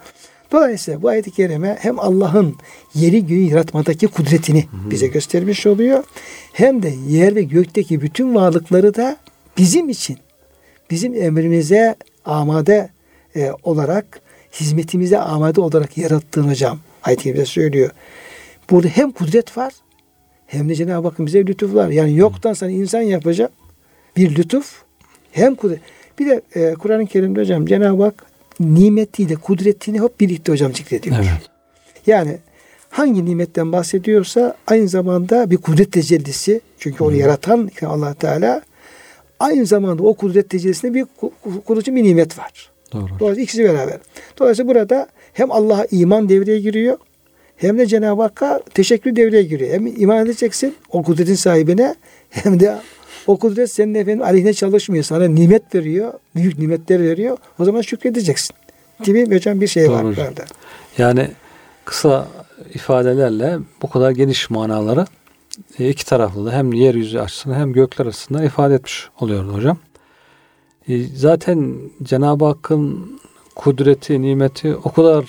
Dolayısıyla 0.51 1.01
bu 1.01 1.07
ayet-i 1.07 1.31
kerime 1.31 1.77
hem 1.79 1.99
Allah'ın 1.99 2.55
yeri 2.93 3.27
göğü 3.27 3.43
yaratmadaki 3.43 4.07
kudretini 4.07 4.63
hı 4.63 4.77
hı. 4.77 4.91
bize 4.91 5.07
göstermiş 5.07 5.67
oluyor. 5.67 6.03
Hem 6.53 6.83
de 6.83 6.93
yer 7.07 7.35
ve 7.35 7.43
gökteki 7.43 8.01
bütün 8.01 8.35
varlıkları 8.35 8.95
da 8.95 9.17
bizim 9.57 9.89
için, 9.89 10.17
bizim 10.89 11.13
emrimize 11.13 11.95
amade 12.25 12.89
e, 13.35 13.51
olarak, 13.63 14.21
hizmetimize 14.53 15.19
amade 15.19 15.61
olarak 15.61 15.97
yarattığını 15.97 16.49
hocam 16.49 16.79
ayet-i 17.05 17.23
kerime 17.23 17.45
söylüyor. 17.45 17.89
Burada 18.69 18.87
hem 18.87 19.11
kudret 19.11 19.57
var 19.57 19.73
hem 20.47 20.69
de 20.69 20.75
Cenab-ı 20.75 21.07
Hakk'ın 21.07 21.25
bize 21.25 21.45
lütuf 21.45 21.75
var. 21.75 21.89
Yani 21.89 22.17
yoktan 22.17 22.53
sana 22.53 22.69
insan 22.69 23.01
yapacak 23.01 23.51
bir 24.17 24.35
lütuf 24.35 24.83
hem 25.31 25.55
kudret. 25.55 25.79
Bir 26.19 26.25
de 26.25 26.41
e, 26.55 26.73
Kur'an-ı 26.73 27.05
Kerim'de 27.05 27.41
hocam 27.41 27.65
Cenab-ı 27.65 28.03
Hak 28.03 28.25
nimetiyle 28.59 29.35
kudretini 29.35 30.01
hep 30.01 30.19
birlikte 30.19 30.51
hocam 30.51 30.75
zikrediyor. 30.75 31.15
Evet. 31.15 31.49
Yani 32.07 32.37
hangi 32.89 33.25
nimetten 33.25 33.71
bahsediyorsa 33.71 34.55
aynı 34.67 34.87
zamanda 34.87 35.51
bir 35.51 35.57
kudret 35.57 35.91
tecellisi. 35.91 36.61
Çünkü 36.79 37.03
onu 37.03 37.15
yaratan 37.15 37.69
Allah 37.85 38.13
Teala 38.13 38.61
aynı 39.39 39.65
zamanda 39.65 40.03
o 40.03 40.13
kudret 40.13 40.49
tecellisinde 40.49 40.93
bir 40.93 41.05
kurucu 41.65 41.95
bir 41.95 42.03
nimet 42.03 42.39
var. 42.39 42.71
Doğru. 42.93 43.09
Dolayısıyla 43.19 43.43
ikisi 43.43 43.63
beraber. 43.63 43.97
Dolayısıyla 44.39 44.69
burada 44.73 45.07
hem 45.35 45.51
Allah'a 45.51 45.85
iman 45.91 46.29
devreye 46.29 46.59
giriyor 46.59 46.97
hem 47.55 47.77
de 47.77 47.85
Cenab-ı 47.85 48.21
Hakk'a 48.21 48.61
teşekkür 48.73 49.15
devreye 49.15 49.43
giriyor. 49.43 49.73
Hem 49.73 49.87
iman 49.87 50.25
edeceksin 50.25 50.75
o 50.91 51.03
kudretin 51.03 51.35
sahibine 51.35 51.95
hem 52.29 52.59
de 52.59 52.77
o 53.27 53.39
kudret 53.39 53.71
senin 53.71 53.93
efendim 53.93 54.23
aleyhine 54.23 54.53
çalışmıyor. 54.53 55.03
Sana 55.03 55.27
nimet 55.27 55.75
veriyor. 55.75 56.13
Büyük 56.35 56.59
nimetler 56.59 57.03
veriyor. 57.03 57.37
O 57.59 57.65
zaman 57.65 57.81
şükredeceksin. 57.81 58.55
Gibi 59.03 59.35
hocam 59.35 59.61
bir 59.61 59.67
şey 59.67 59.85
Doğru 59.85 59.93
var 59.93 60.03
burada. 60.03 60.45
Yani 60.97 61.27
kısa 61.85 62.27
ifadelerle 62.73 63.57
bu 63.81 63.89
kadar 63.89 64.11
geniş 64.11 64.49
manaları 64.49 65.05
e, 65.79 65.89
iki 65.89 66.05
taraflı 66.05 66.45
da 66.45 66.51
hem 66.51 66.73
yeryüzü 66.73 67.19
açısından 67.19 67.55
hem 67.55 67.73
gökler 67.73 68.05
açısından 68.05 68.43
ifade 68.43 68.73
etmiş 68.73 69.07
oluyor 69.19 69.53
hocam. 69.53 69.77
E, 70.87 71.03
zaten 71.03 71.75
Cenab-ı 72.03 72.45
Hakk'ın 72.45 73.15
kudreti, 73.55 74.21
nimeti 74.21 74.75
o 74.75 74.91
kadar 74.91 75.25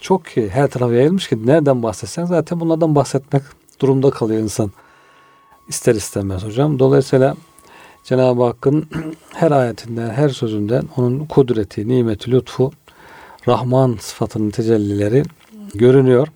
çok 0.00 0.24
ki 0.24 0.50
her 0.50 0.70
tarafa 0.70 0.92
yayılmış 0.92 1.28
ki 1.28 1.46
nereden 1.46 1.82
bahsetsen 1.82 2.24
zaten 2.24 2.60
bunlardan 2.60 2.94
bahsetmek 2.94 3.42
durumda 3.80 4.10
kalıyor 4.10 4.40
insan. 4.40 4.70
İster 5.68 5.94
istemez 5.94 6.44
hocam. 6.44 6.78
Dolayısıyla 6.78 7.36
Cenab-ı 8.04 8.42
Hakk'ın 8.42 8.88
her 9.34 9.50
ayetinden, 9.50 10.10
her 10.10 10.28
sözünden 10.28 10.82
onun 10.96 11.26
kudreti, 11.26 11.88
nimeti, 11.88 12.30
lütfu, 12.30 12.72
Rahman 13.48 13.96
sıfatının 14.00 14.50
tecellileri 14.50 15.22
görünüyor. 15.74 16.28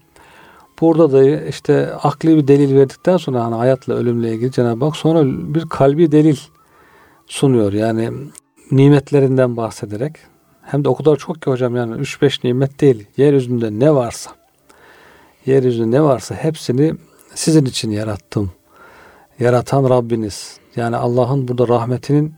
Burada 0.80 1.12
da 1.12 1.46
işte 1.46 1.94
akli 2.02 2.36
bir 2.36 2.48
delil 2.48 2.76
verdikten 2.76 3.16
sonra 3.16 3.44
hani 3.44 3.54
hayatla 3.54 3.94
ölümle 3.94 4.34
ilgili 4.34 4.52
Cenab-ı 4.52 4.84
Hak 4.84 4.96
sonra 4.96 5.22
bir 5.54 5.68
kalbi 5.68 6.12
delil 6.12 6.36
sunuyor. 7.26 7.72
Yani 7.72 8.10
nimetlerinden 8.70 9.56
bahsederek 9.56 10.16
hem 10.66 10.84
de 10.84 10.88
o 10.88 10.94
kadar 10.94 11.16
çok 11.16 11.42
ki 11.42 11.50
hocam 11.50 11.76
yani 11.76 11.94
3-5 11.94 12.46
nimet 12.46 12.80
değil. 12.80 13.06
Yeryüzünde 13.16 13.70
ne 13.70 13.94
varsa 13.94 14.30
yeryüzünde 15.46 15.96
ne 15.96 16.02
varsa 16.02 16.34
hepsini 16.34 16.94
sizin 17.34 17.64
için 17.64 17.90
yarattım. 17.90 18.50
Yaratan 19.40 19.90
Rabbiniz. 19.90 20.58
Yani 20.76 20.96
Allah'ın 20.96 21.48
burada 21.48 21.68
rahmetinin 21.68 22.34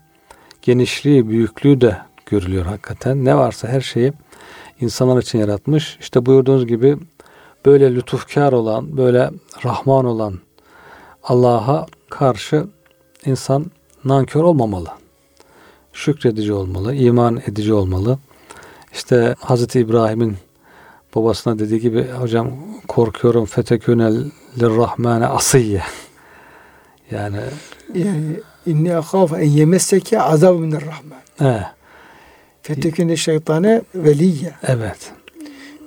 genişliği, 0.63 1.29
büyüklüğü 1.29 1.81
de 1.81 1.99
görülüyor 2.27 2.67
hakikaten. 2.67 3.25
Ne 3.25 3.37
varsa 3.37 3.69
her 3.69 3.81
şeyi 3.81 4.13
insanlar 4.81 5.23
için 5.23 5.39
yaratmış. 5.39 5.99
İşte 6.01 6.27
buyurduğunuz 6.27 6.67
gibi 6.67 6.97
böyle 7.67 7.95
lütufkar 7.95 8.53
olan, 8.53 8.97
böyle 8.97 9.31
rahman 9.65 10.05
olan 10.05 10.39
Allah'a 11.23 11.87
karşı 12.11 12.67
insan 13.27 13.67
nankör 14.05 14.43
olmamalı. 14.43 14.89
Şükredici 15.99 16.53
olmalı, 16.53 16.95
iman 16.95 17.43
edici 17.47 17.73
olmalı. 17.73 18.19
İşte 18.93 19.35
Hazreti 19.39 19.81
İbrahim'in 19.81 20.37
babasına 21.15 21.59
dediği 21.59 21.81
gibi 21.81 22.07
hocam 22.21 22.51
korkuyorum 22.89 23.45
fetekünel 23.45 24.25
lirrahmane 24.61 25.27
asiyye. 25.27 25.83
Yani 27.11 27.37
yani 27.95 28.41
inni 28.67 28.97
akhafu 28.97 29.37
en 29.37 29.49
yemesseke 29.49 30.23
azab 30.23 30.59
minir 30.61 30.81
rahman. 30.81 31.53
he, 31.53 31.65
Fetekünde 32.63 33.17
şeytane 33.17 33.83
veliyye. 33.95 34.53
evet. 34.63 35.13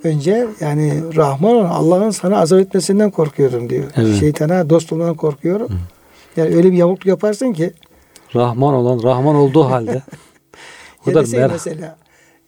Önce 0.04 0.46
yani 0.60 1.02
Rahman 1.16 1.64
Allah'ın 1.64 2.10
sana 2.10 2.38
azap 2.40 2.60
etmesinden 2.60 3.10
korkuyorum 3.10 3.70
diyor. 3.70 3.84
Evet. 3.96 4.20
Şeytana 4.20 4.70
dost 4.70 4.92
olmadan 4.92 5.14
korkuyorum. 5.14 5.68
Yani 6.36 6.56
öyle 6.56 6.72
bir 6.72 6.76
yamukluk 6.76 7.06
yaparsın 7.06 7.52
ki 7.52 7.72
Rahman 8.34 8.74
olan 8.74 9.02
Rahman 9.02 9.34
olduğu 9.36 9.64
halde 9.64 10.02
o 11.06 11.14
da 11.14 11.20
mer- 11.22 11.50
mesela 11.52 11.96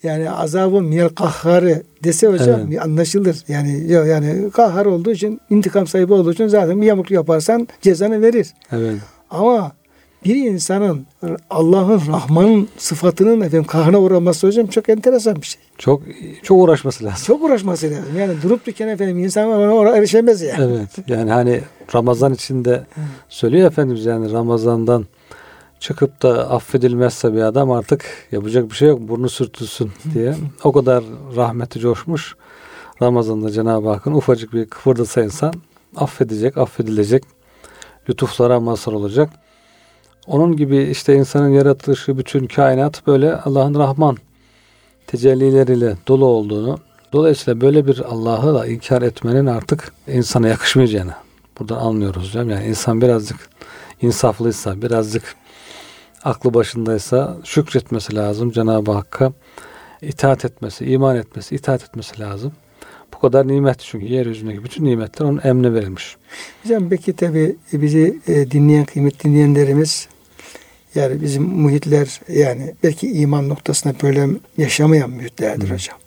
yani 0.02 0.30
azabı 0.30 0.82
minel 0.82 1.08
kahharı 1.08 1.82
dese 2.04 2.26
hocam 2.26 2.60
Evet. 2.68 2.82
anlaşılır. 2.86 3.36
Yani 3.48 3.92
ya- 3.92 4.04
yani 4.04 4.50
kahhar 4.50 4.86
olduğu 4.86 5.10
için 5.12 5.40
intikam 5.50 5.86
sahibi 5.86 6.12
olduğu 6.12 6.32
için 6.32 6.46
zaten 6.48 6.80
bir 6.80 6.86
yamukluk 6.86 7.10
yaparsan 7.10 7.68
cezanı 7.82 8.22
verir. 8.22 8.46
evet. 8.72 8.96
Ama 9.30 9.72
bir 10.24 10.34
insanın 10.34 11.06
Allah'ın 11.50 12.00
Rahman'ın 12.12 12.68
sıfatının 12.78 13.40
efendim 13.40 13.64
kahrına 13.64 13.98
uğraması 14.00 14.46
hocam 14.46 14.66
çok 14.66 14.88
enteresan 14.88 15.36
bir 15.36 15.46
şey. 15.46 15.62
Çok 15.78 16.02
çok 16.42 16.58
uğraşması 16.62 17.04
lazım. 17.04 17.24
Çok 17.26 17.42
uğraşması 17.44 17.86
lazım. 17.90 18.18
Yani 18.18 18.34
durup 18.42 18.66
dururken 18.66 18.88
efendim 18.88 19.18
insan 19.18 19.48
ona 19.48 19.96
erişemez 19.96 20.42
yani. 20.42 20.64
Evet. 20.64 21.08
Yani 21.08 21.30
hani 21.30 21.60
Ramazan 21.94 22.34
içinde 22.34 22.82
söylüyor 23.28 23.66
Efendimiz 23.68 24.04
yani 24.04 24.32
Ramazan'dan 24.32 25.06
çıkıp 25.84 26.22
da 26.22 26.50
affedilmezse 26.50 27.34
bir 27.34 27.42
adam 27.42 27.70
artık 27.70 28.04
yapacak 28.32 28.70
bir 28.70 28.74
şey 28.74 28.88
yok. 28.88 29.00
Burnu 29.00 29.28
sürtülsün 29.28 29.92
diye. 30.14 30.34
O 30.64 30.72
kadar 30.72 31.04
rahmeti 31.36 31.80
coşmuş. 31.80 32.36
Ramazan'da 33.02 33.50
Cenab-ı 33.50 33.88
Hakk'ın 33.88 34.12
ufacık 34.12 34.52
bir 34.52 34.66
kıpırdasa 34.66 35.22
insan 35.22 35.54
affedecek, 35.96 36.58
affedilecek. 36.58 37.24
Lütuflara 38.08 38.60
mazhar 38.60 38.92
olacak. 38.92 39.30
Onun 40.26 40.56
gibi 40.56 40.82
işte 40.82 41.14
insanın 41.14 41.48
yaratılışı, 41.48 42.18
bütün 42.18 42.46
kainat 42.46 43.06
böyle 43.06 43.36
Allah'ın 43.36 43.74
Rahman 43.74 44.16
tecellileriyle 45.06 45.96
dolu 46.08 46.24
olduğunu, 46.24 46.78
dolayısıyla 47.12 47.60
böyle 47.60 47.86
bir 47.86 47.98
Allah'ı 48.00 48.54
da 48.54 48.66
inkar 48.66 49.02
etmenin 49.02 49.46
artık 49.46 49.92
insana 50.06 50.48
yakışmayacağını 50.48 51.14
buradan 51.58 51.76
anlıyoruz 51.76 52.28
hocam. 52.28 52.50
Yani 52.50 52.66
insan 52.66 53.00
birazcık 53.00 53.48
insaflıysa, 54.02 54.82
birazcık 54.82 55.36
aklı 56.24 56.54
başındaysa 56.54 57.36
şükretmesi 57.44 58.14
lazım 58.14 58.50
Cenab-ı 58.50 58.92
Hakk'a. 58.92 59.32
itaat 60.02 60.44
etmesi, 60.44 60.84
iman 60.84 61.16
etmesi, 61.16 61.54
itaat 61.54 61.82
etmesi 61.82 62.20
lazım. 62.20 62.52
Bu 63.14 63.18
kadar 63.18 63.48
nimet 63.48 63.80
çünkü 63.80 64.06
yeryüzündeki 64.06 64.64
bütün 64.64 64.84
nimetler 64.84 65.26
onun 65.26 65.40
emne 65.44 65.74
verilmiş. 65.74 66.16
Hocam 66.62 66.90
belki 66.90 67.16
tabi 67.16 67.56
bizi 67.72 68.18
e, 68.28 68.50
dinleyen 68.50 68.84
kıymetli 68.84 69.30
dinleyenlerimiz 69.30 70.08
yani 70.94 71.22
bizim 71.22 71.42
muhitler 71.42 72.20
yani 72.28 72.74
belki 72.82 73.12
iman 73.12 73.48
noktasında 73.48 73.94
böyle 74.02 74.28
yaşamayan 74.58 75.10
muhitlerdir 75.10 75.70
Hı. 75.70 75.74
hocam. 75.74 75.98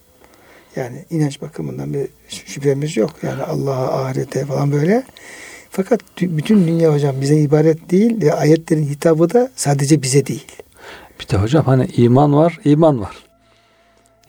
Yani 0.75 1.05
inanç 1.09 1.41
bakımından 1.41 1.93
bir 1.93 2.07
şüphemiz 2.29 2.97
yok. 2.97 3.11
Yani 3.23 3.43
Allah'a, 3.43 4.03
ahirete 4.03 4.45
falan 4.45 4.71
böyle. 4.71 5.03
Fakat 5.77 6.01
tü- 6.17 6.37
bütün 6.37 6.67
dünya 6.67 6.93
hocam 6.93 7.21
bize 7.21 7.37
ibaret 7.37 7.91
değil 7.91 8.21
ve 8.21 8.33
ayetlerin 8.33 8.85
hitabı 8.85 9.33
da 9.33 9.51
sadece 9.55 10.01
bize 10.01 10.25
değil. 10.25 10.45
Bir 11.19 11.29
de 11.29 11.37
hocam 11.37 11.65
hani 11.65 11.85
iman 11.85 12.33
var, 12.33 12.59
iman 12.65 13.01
var. 13.01 13.15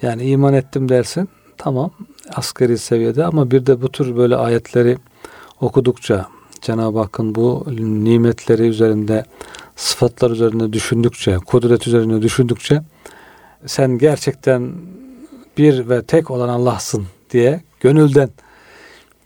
Yani 0.03 0.23
iman 0.23 0.55
ettim 0.55 0.89
dersin 0.89 1.29
tamam 1.57 1.91
asgari 2.35 2.79
seviyede 2.79 3.25
ama 3.25 3.51
bir 3.51 3.67
de 3.67 3.83
bu 3.83 3.93
tür 3.93 4.17
böyle 4.17 4.37
ayetleri 4.37 4.99
okudukça 5.61 6.27
Cenab-ı 6.61 6.99
Hakk'ın 6.99 7.35
bu 7.35 7.67
nimetleri 7.79 8.63
üzerinde 8.63 9.25
sıfatlar 9.77 10.31
üzerinde 10.31 10.73
düşündükçe, 10.73 11.37
kudret 11.37 11.87
üzerinde 11.87 12.23
düşündükçe 12.23 12.83
sen 13.67 13.99
gerçekten 13.99 14.73
bir 15.59 15.89
ve 15.89 16.03
tek 16.03 16.31
olan 16.31 16.49
Allah'sın 16.49 17.07
diye 17.31 17.61
gönülden 17.81 18.31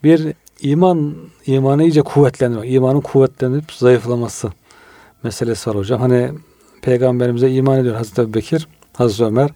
bir 0.04 0.34
iman 0.62 1.14
imanı 1.46 1.82
iyice 1.82 2.02
kuvvetleniyor. 2.02 2.64
İmanın 2.64 3.00
kuvvetlenip 3.00 3.72
zayıflaması 3.72 4.52
meselesi 5.22 5.70
var 5.70 5.76
hocam. 5.76 6.00
Hani 6.00 6.30
peygamberimize 6.82 7.50
iman 7.50 7.78
ediyor 7.78 7.94
Hazreti 7.96 8.20
Ebu 8.20 8.34
Bekir, 8.34 8.68
Hazreti 8.92 9.24
Ömer. 9.24 9.50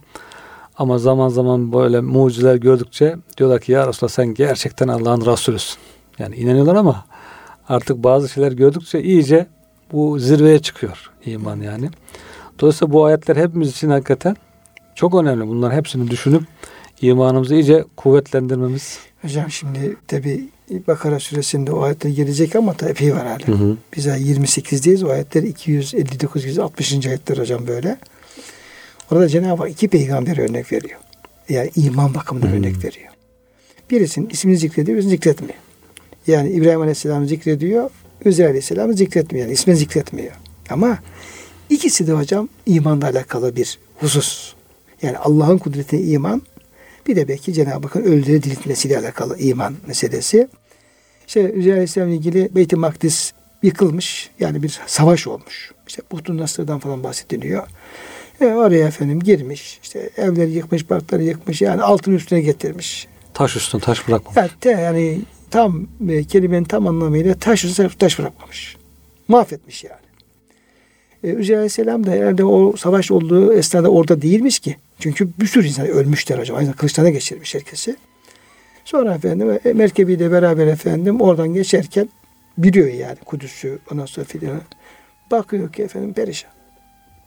Ama 0.78 0.98
zaman 0.98 1.28
zaman 1.28 1.72
böyle 1.72 2.00
mucizeler 2.00 2.56
gördükçe 2.56 3.16
diyorlar 3.38 3.60
ki 3.60 3.72
ya 3.72 3.88
Resulallah 3.88 4.12
sen 4.12 4.34
gerçekten 4.34 4.88
Allah'ın 4.88 5.26
Resulüsün. 5.26 5.78
Yani 6.18 6.36
inanıyorlar 6.36 6.74
ama 6.74 7.04
artık 7.68 8.04
bazı 8.04 8.28
şeyler 8.28 8.52
gördükçe 8.52 9.02
iyice 9.02 9.46
bu 9.92 10.18
zirveye 10.18 10.58
çıkıyor 10.58 11.10
iman 11.24 11.60
yani. 11.60 11.90
Dolayısıyla 12.60 12.92
bu 12.92 13.04
ayetler 13.04 13.36
hepimiz 13.36 13.70
için 13.70 13.90
hakikaten 13.90 14.36
çok 14.94 15.14
önemli. 15.14 15.48
Bunların 15.48 15.76
hepsini 15.76 16.10
düşünüp 16.10 16.42
imanımızı 17.00 17.54
iyice 17.54 17.84
kuvvetlendirmemiz. 17.96 18.98
Hocam 19.22 19.50
şimdi 19.50 19.96
tabi 20.08 20.48
Bakara 20.70 21.20
suresinde 21.20 21.72
o 21.72 21.82
ayetler 21.82 22.10
gelecek 22.10 22.56
ama 22.56 22.74
tabi 22.74 22.90
epey 22.90 23.14
var 23.14 23.26
hala. 23.26 23.46
Hı 23.46 23.52
hı. 23.52 23.76
Biz 23.96 24.06
ay 24.06 24.22
28'deyiz. 24.32 25.04
O 25.04 25.08
ayetler 25.10 25.42
259 25.42 26.44
260. 26.44 27.06
ayetler 27.06 27.38
hocam 27.38 27.66
böyle. 27.66 27.98
Orada 29.10 29.28
Cenab-ı 29.28 29.62
Hak 29.62 29.70
iki 29.70 29.88
peygamber 29.88 30.38
örnek 30.38 30.72
veriyor. 30.72 31.00
Yani 31.48 31.70
iman 31.76 32.14
bakımından 32.14 32.46
Hmm. 32.48 32.54
örnek 32.56 32.84
veriyor. 32.84 33.08
Birisinin 33.90 34.28
ismini 34.28 34.56
zikrediyor, 34.56 34.96
birisini 34.96 35.10
zikretmiyor. 35.10 35.54
Yani 36.26 36.50
İbrahim 36.50 36.80
Aleyhisselam'ı 36.80 37.26
zikrediyor, 37.26 37.90
Üzeyr 38.24 38.48
Aleyhisselam'ı 38.48 38.94
zikretmiyor. 38.94 39.46
Yani 39.46 39.54
ismini 39.54 39.76
zikretmiyor. 39.76 40.32
Ama 40.70 40.98
ikisi 41.70 42.06
de 42.06 42.12
hocam 42.12 42.48
imanla 42.66 43.06
alakalı 43.06 43.56
bir 43.56 43.78
husus. 44.00 44.52
Yani 45.02 45.18
Allah'ın 45.18 45.58
kudretine 45.58 46.00
iman, 46.00 46.42
bir 47.06 47.16
de 47.16 47.28
belki 47.28 47.52
Cenab-ı 47.52 47.86
Hakk'ın 47.86 48.02
ölüleri 48.02 48.42
diriltmesiyle 48.42 48.98
alakalı 48.98 49.38
iman 49.38 49.74
meselesi. 49.86 50.48
İşte 51.26 51.52
Üzeyr 51.52 51.72
Aleyhisselam'la 51.72 52.14
ilgili 52.14 52.54
Beyt-i 52.54 52.76
Makdis 52.76 53.32
yıkılmış. 53.62 54.30
Yani 54.40 54.62
bir 54.62 54.80
savaş 54.86 55.26
olmuş. 55.26 55.72
İşte 55.88 56.02
Buhtun 56.12 56.38
Nasır'dan 56.38 56.78
falan 56.78 57.04
bahsediliyor. 57.04 57.66
E, 58.40 58.46
oraya 58.46 58.86
efendim 58.86 59.20
girmiş. 59.20 59.80
İşte 59.82 60.10
evleri 60.16 60.50
yıkmış, 60.50 60.84
parkları 60.84 61.22
yıkmış. 61.22 61.62
Yani 61.62 61.82
altın 61.82 62.12
üstüne 62.12 62.40
getirmiş. 62.40 63.08
Taş 63.34 63.56
üstüne 63.56 63.80
taş 63.80 64.08
bırakmamış. 64.08 64.36
Yani, 64.36 64.50
te, 64.60 64.70
yani 64.70 65.20
tam 65.50 65.86
e, 66.08 66.24
kelimenin 66.24 66.64
tam 66.64 66.86
anlamıyla 66.86 67.34
taş 67.34 67.64
üstüne 67.64 67.88
taş 67.98 68.18
bırakmamış. 68.18 68.76
Mahvetmiş 69.28 69.84
yani. 69.84 70.05
E, 71.26 71.30
Üzeyir 71.30 71.56
Aleyhisselam 71.56 72.06
da 72.06 72.10
herhalde 72.10 72.44
o 72.44 72.76
savaş 72.76 73.10
olduğu 73.10 73.52
esnada 73.52 73.88
orada 73.88 74.22
değilmiş 74.22 74.58
ki. 74.58 74.76
Çünkü 74.98 75.28
bir 75.40 75.46
sürü 75.46 75.66
insan 75.66 75.88
ölmüşler 75.88 76.38
hocam. 76.38 76.56
Aynı 76.56 76.72
kılıçlarına 76.72 77.10
geçirmiş 77.10 77.54
herkesi. 77.54 77.96
Sonra 78.84 79.14
efendim 79.14 79.58
e, 79.64 79.72
merkebiyle 79.72 80.30
beraber 80.30 80.66
efendim 80.66 81.20
oradan 81.20 81.54
geçerken 81.54 82.08
biliyor 82.58 82.88
yani 82.88 83.16
Kudüs'ü 83.24 83.78
ondan 83.92 84.06
sonra 84.06 84.26
filan. 84.26 84.60
Bakıyor 85.30 85.72
ki 85.72 85.82
efendim 85.82 86.12
perişan. 86.12 86.50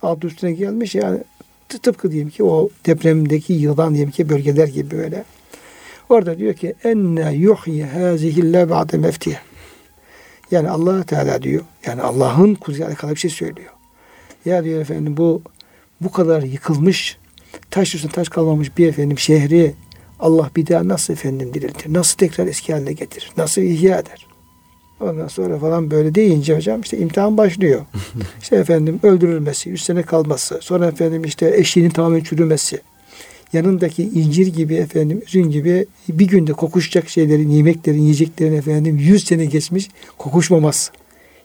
Altı 0.02 0.28
üstüne 0.28 0.52
gelmiş 0.52 0.96
yani 0.96 1.20
tıpkı 1.70 2.12
diyeyim 2.12 2.30
ki 2.30 2.44
o 2.44 2.70
depremdeki 2.86 3.54
yılan 3.54 3.94
diyelim 3.94 4.12
ki 4.12 4.30
bölgeler 4.30 4.68
gibi 4.68 4.98
böyle. 4.98 5.24
Orada 6.10 6.38
diyor 6.38 6.54
ki 6.54 6.76
enne 6.84 7.34
yuhyi 7.34 7.86
hazihille 7.86 8.70
ba'de 8.70 8.98
meftiye. 8.98 9.40
Yani 10.52 10.70
allah 10.70 11.04
Teala 11.04 11.42
diyor. 11.42 11.64
Yani 11.86 12.02
Allah'ın 12.02 12.56
kudretiyle 12.56 12.88
alakalı 12.88 13.12
bir 13.12 13.20
şey 13.20 13.32
söylüyor. 13.32 13.79
Ya 14.46 14.64
diyor 14.64 14.82
efendim 14.82 15.18
bu 15.18 15.42
bu 16.02 16.12
kadar 16.12 16.42
yıkılmış 16.44 17.18
taş 17.72 17.96
üstüne 17.96 18.12
taş 18.12 18.30
kalmamış 18.30 18.78
bir 18.78 18.88
efendim 18.88 19.20
şehri 19.20 19.74
Allah 20.20 20.52
bir 20.56 20.68
daha 20.68 20.88
nasıl 20.88 21.14
efendim 21.14 21.54
diriltir? 21.54 21.94
Nasıl 21.94 22.18
tekrar 22.18 22.48
eski 22.48 22.74
haline 22.74 22.94
getirir? 22.94 23.32
Nasıl 23.38 23.62
ihya 23.62 24.00
eder? 24.00 24.28
Ondan 25.00 25.28
sonra 25.28 25.60
falan 25.60 25.92
böyle 25.92 26.16
deyince 26.16 26.56
hocam 26.56 26.82
işte 26.82 26.98
imtihan 26.98 27.38
başlıyor. 27.38 27.82
işte 28.42 28.56
efendim 28.56 29.00
öldürülmesi, 29.04 29.70
üç 29.70 29.82
sene 29.82 30.04
kalması, 30.04 30.60
sonra 30.62 30.88
efendim 30.88 31.24
işte 31.24 31.58
eşiğinin 31.58 31.90
tamamen 31.90 32.20
çürümesi, 32.20 32.82
yanındaki 33.54 34.04
incir 34.04 34.48
gibi 34.48 34.76
efendim 34.76 35.22
üzüm 35.28 35.52
gibi 35.52 35.86
bir 36.10 36.28
günde 36.28 36.54
kokuşacak 36.54 37.10
şeylerin, 37.10 37.50
yemeklerin, 37.50 38.02
yiyeceklerin 38.02 38.54
efendim 38.54 38.98
yüz 38.98 39.26
sene 39.26 39.46
geçmiş 39.46 39.90
kokuşmaması. 40.18 40.92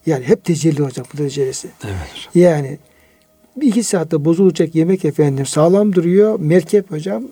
Yani 0.06 0.24
hep 0.24 0.44
tecelli 0.44 0.82
hocam 0.82 1.06
bu 1.14 1.18
derecesi. 1.18 1.68
Evet 1.84 1.94
hocam. 2.12 2.30
Yani 2.34 2.78
bir 3.56 3.66
iki 3.66 3.82
saatte 3.82 4.24
bozulacak 4.24 4.74
yemek 4.74 5.04
efendim 5.04 5.46
sağlam 5.46 5.92
duruyor. 5.92 6.40
Merkep 6.40 6.90
hocam 6.90 7.24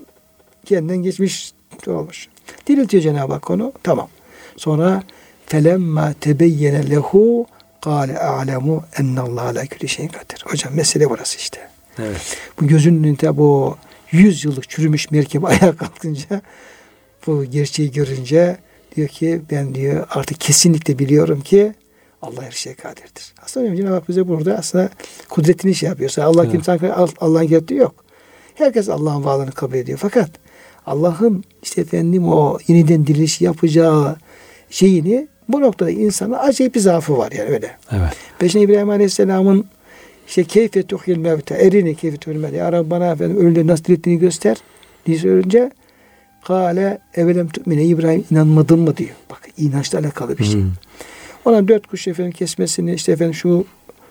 kendinden 0.65 0.97
geçmiş 0.97 1.53
olmuş. 1.87 2.29
Diriltiyor 2.67 3.03
Cenab-ı 3.03 3.33
Hak 3.33 3.51
onu. 3.51 3.73
Tamam. 3.83 4.09
Sonra 4.57 5.03
felemma 5.47 6.13
tebeyyene 6.21 6.91
lehu 6.91 7.47
kâle 7.81 8.19
a'lemu 8.19 8.85
ennallâhe 8.99 9.55
la 9.55 9.67
külli 9.67 9.89
şeyin 9.89 10.09
kadir. 10.09 10.45
Hocam 10.47 10.75
mesele 10.75 11.11
burası 11.11 11.39
işte. 11.39 11.69
Evet. 11.99 12.37
Bu 12.61 12.67
gözünün 12.67 13.05
önünde 13.05 13.37
bu 13.37 13.77
yüz 14.11 14.45
yıllık 14.45 14.69
çürümüş 14.69 15.11
merkep 15.11 15.45
ayağa 15.51 15.77
kalkınca 15.77 16.43
bu 17.27 17.45
gerçeği 17.45 17.93
görünce 17.93 18.57
diyor 18.97 19.09
ki 19.09 19.43
ben 19.51 19.75
diyor 19.75 20.07
artık 20.11 20.41
kesinlikle 20.41 20.99
biliyorum 20.99 21.41
ki 21.41 21.75
Allah 22.23 22.43
her 22.43 22.51
şeye 22.51 22.75
kadirdir. 22.75 23.35
Aslında 23.45 23.77
Cenab-ı 23.77 23.95
Hak 23.95 24.09
bize 24.09 24.29
burada 24.29 24.55
aslında 24.55 24.91
kudretini 25.29 25.75
şey 25.75 25.89
yapıyorsa 25.89 26.25
Allah 26.25 26.43
Evet. 26.43 26.53
kimse 26.53 26.93
Allah'ın 27.21 27.47
gerektiği 27.47 27.75
yok. 27.75 28.05
Herkes 28.55 28.89
Allah'ın 28.89 29.25
varlığını 29.25 29.53
kabul 29.53 29.75
ediyor. 29.75 29.99
Fakat 30.03 30.31
Allah'ın 30.87 31.45
işte 31.63 31.81
efendim 31.81 32.29
o 32.29 32.59
yeniden 32.69 33.07
diriliş 33.07 33.41
yapacağı 33.41 34.17
şeyini 34.71 35.29
bu 35.49 35.61
noktada 35.61 35.91
insana 35.91 36.39
acayip 36.39 36.75
bir 36.75 36.81
zaafı 36.81 37.19
var 37.19 37.33
yani 37.33 37.51
öyle. 37.51 37.77
Evet. 37.93 38.13
Peşine 38.39 38.63
İbrahim 38.63 38.91
Aleyhisselam'ın 38.91 39.67
işte 40.29 40.45
keyfe 40.45 40.83
tuhil 40.83 41.17
mevte 41.17 41.55
erini 41.55 41.95
keyfe 41.95 42.17
tuhil 42.17 42.37
mevte. 42.37 42.57
Ya 42.57 42.73
Rabbi 42.73 42.91
bana 42.91 43.13
efendim 43.13 43.37
ölüleri 43.37 43.67
nasıl 43.67 43.85
dirilttiğini 43.85 44.21
göster 44.21 44.57
diye 45.07 45.19
söyleyince 45.19 45.71
Kale 46.45 46.99
evelem 47.15 47.49
tu'mine 47.49 47.85
İbrahim 47.85 48.25
inanmadın 48.31 48.79
mı 48.81 48.97
diyor. 48.97 49.11
Bak 49.31 49.49
inançla 49.59 49.99
alakalı 49.99 50.39
bir 50.39 50.45
şey. 50.45 50.55
Hmm. 50.55 50.71
Ona 51.45 51.69
dört 51.69 51.87
kuş 51.87 52.09
efendim 52.09 52.33
kesmesini 52.33 52.95
işte 52.95 53.13
efendim 53.13 53.35
şu 53.35 53.65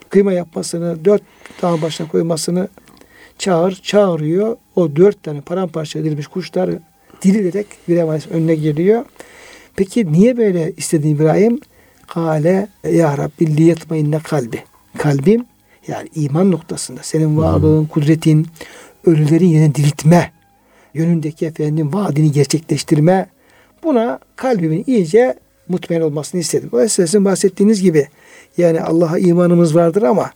kıyma 0.09 0.33
yapmasını 0.33 1.05
dört 1.05 1.21
dağ 1.61 1.81
başına 1.81 2.07
koymasını 2.07 2.67
çağır 3.37 3.75
çağırıyor. 3.83 4.57
O 4.75 4.95
dört 4.95 5.23
tane 5.23 5.41
paramparça 5.41 5.99
edilmiş 5.99 6.27
kuşlar 6.27 6.69
dirilerek 7.21 7.67
İbrahim 7.87 8.21
önüne 8.31 8.55
geliyor. 8.55 9.05
Peki 9.75 10.11
niye 10.11 10.37
böyle 10.37 10.73
istedi 10.77 11.07
İbrahim? 11.07 11.59
Kale 12.07 12.67
ya 12.91 13.17
Rabbi 13.17 13.57
liyetmayinne 13.57 14.19
kalbi. 14.19 14.63
Kalbim 14.97 15.45
yani 15.87 16.09
iman 16.15 16.51
noktasında 16.51 16.99
senin 17.03 17.37
varlığın, 17.37 17.85
kudretin, 17.85 18.47
ölüleri 19.05 19.45
yine 19.45 19.75
diriltme 19.75 20.31
yönündeki 20.93 21.45
efendim 21.45 21.93
vaadini 21.93 22.31
gerçekleştirme 22.31 23.29
buna 23.83 24.19
kalbimin 24.35 24.83
iyice 24.87 25.35
mutmain 25.71 26.01
olmasını 26.01 26.41
istedim. 26.41 26.69
Dolayısıyla 26.71 27.07
sizin 27.07 27.25
bahsettiğiniz 27.25 27.81
gibi 27.81 28.07
yani 28.57 28.81
Allah'a 28.81 29.17
imanımız 29.19 29.75
vardır 29.75 30.01
ama 30.01 30.31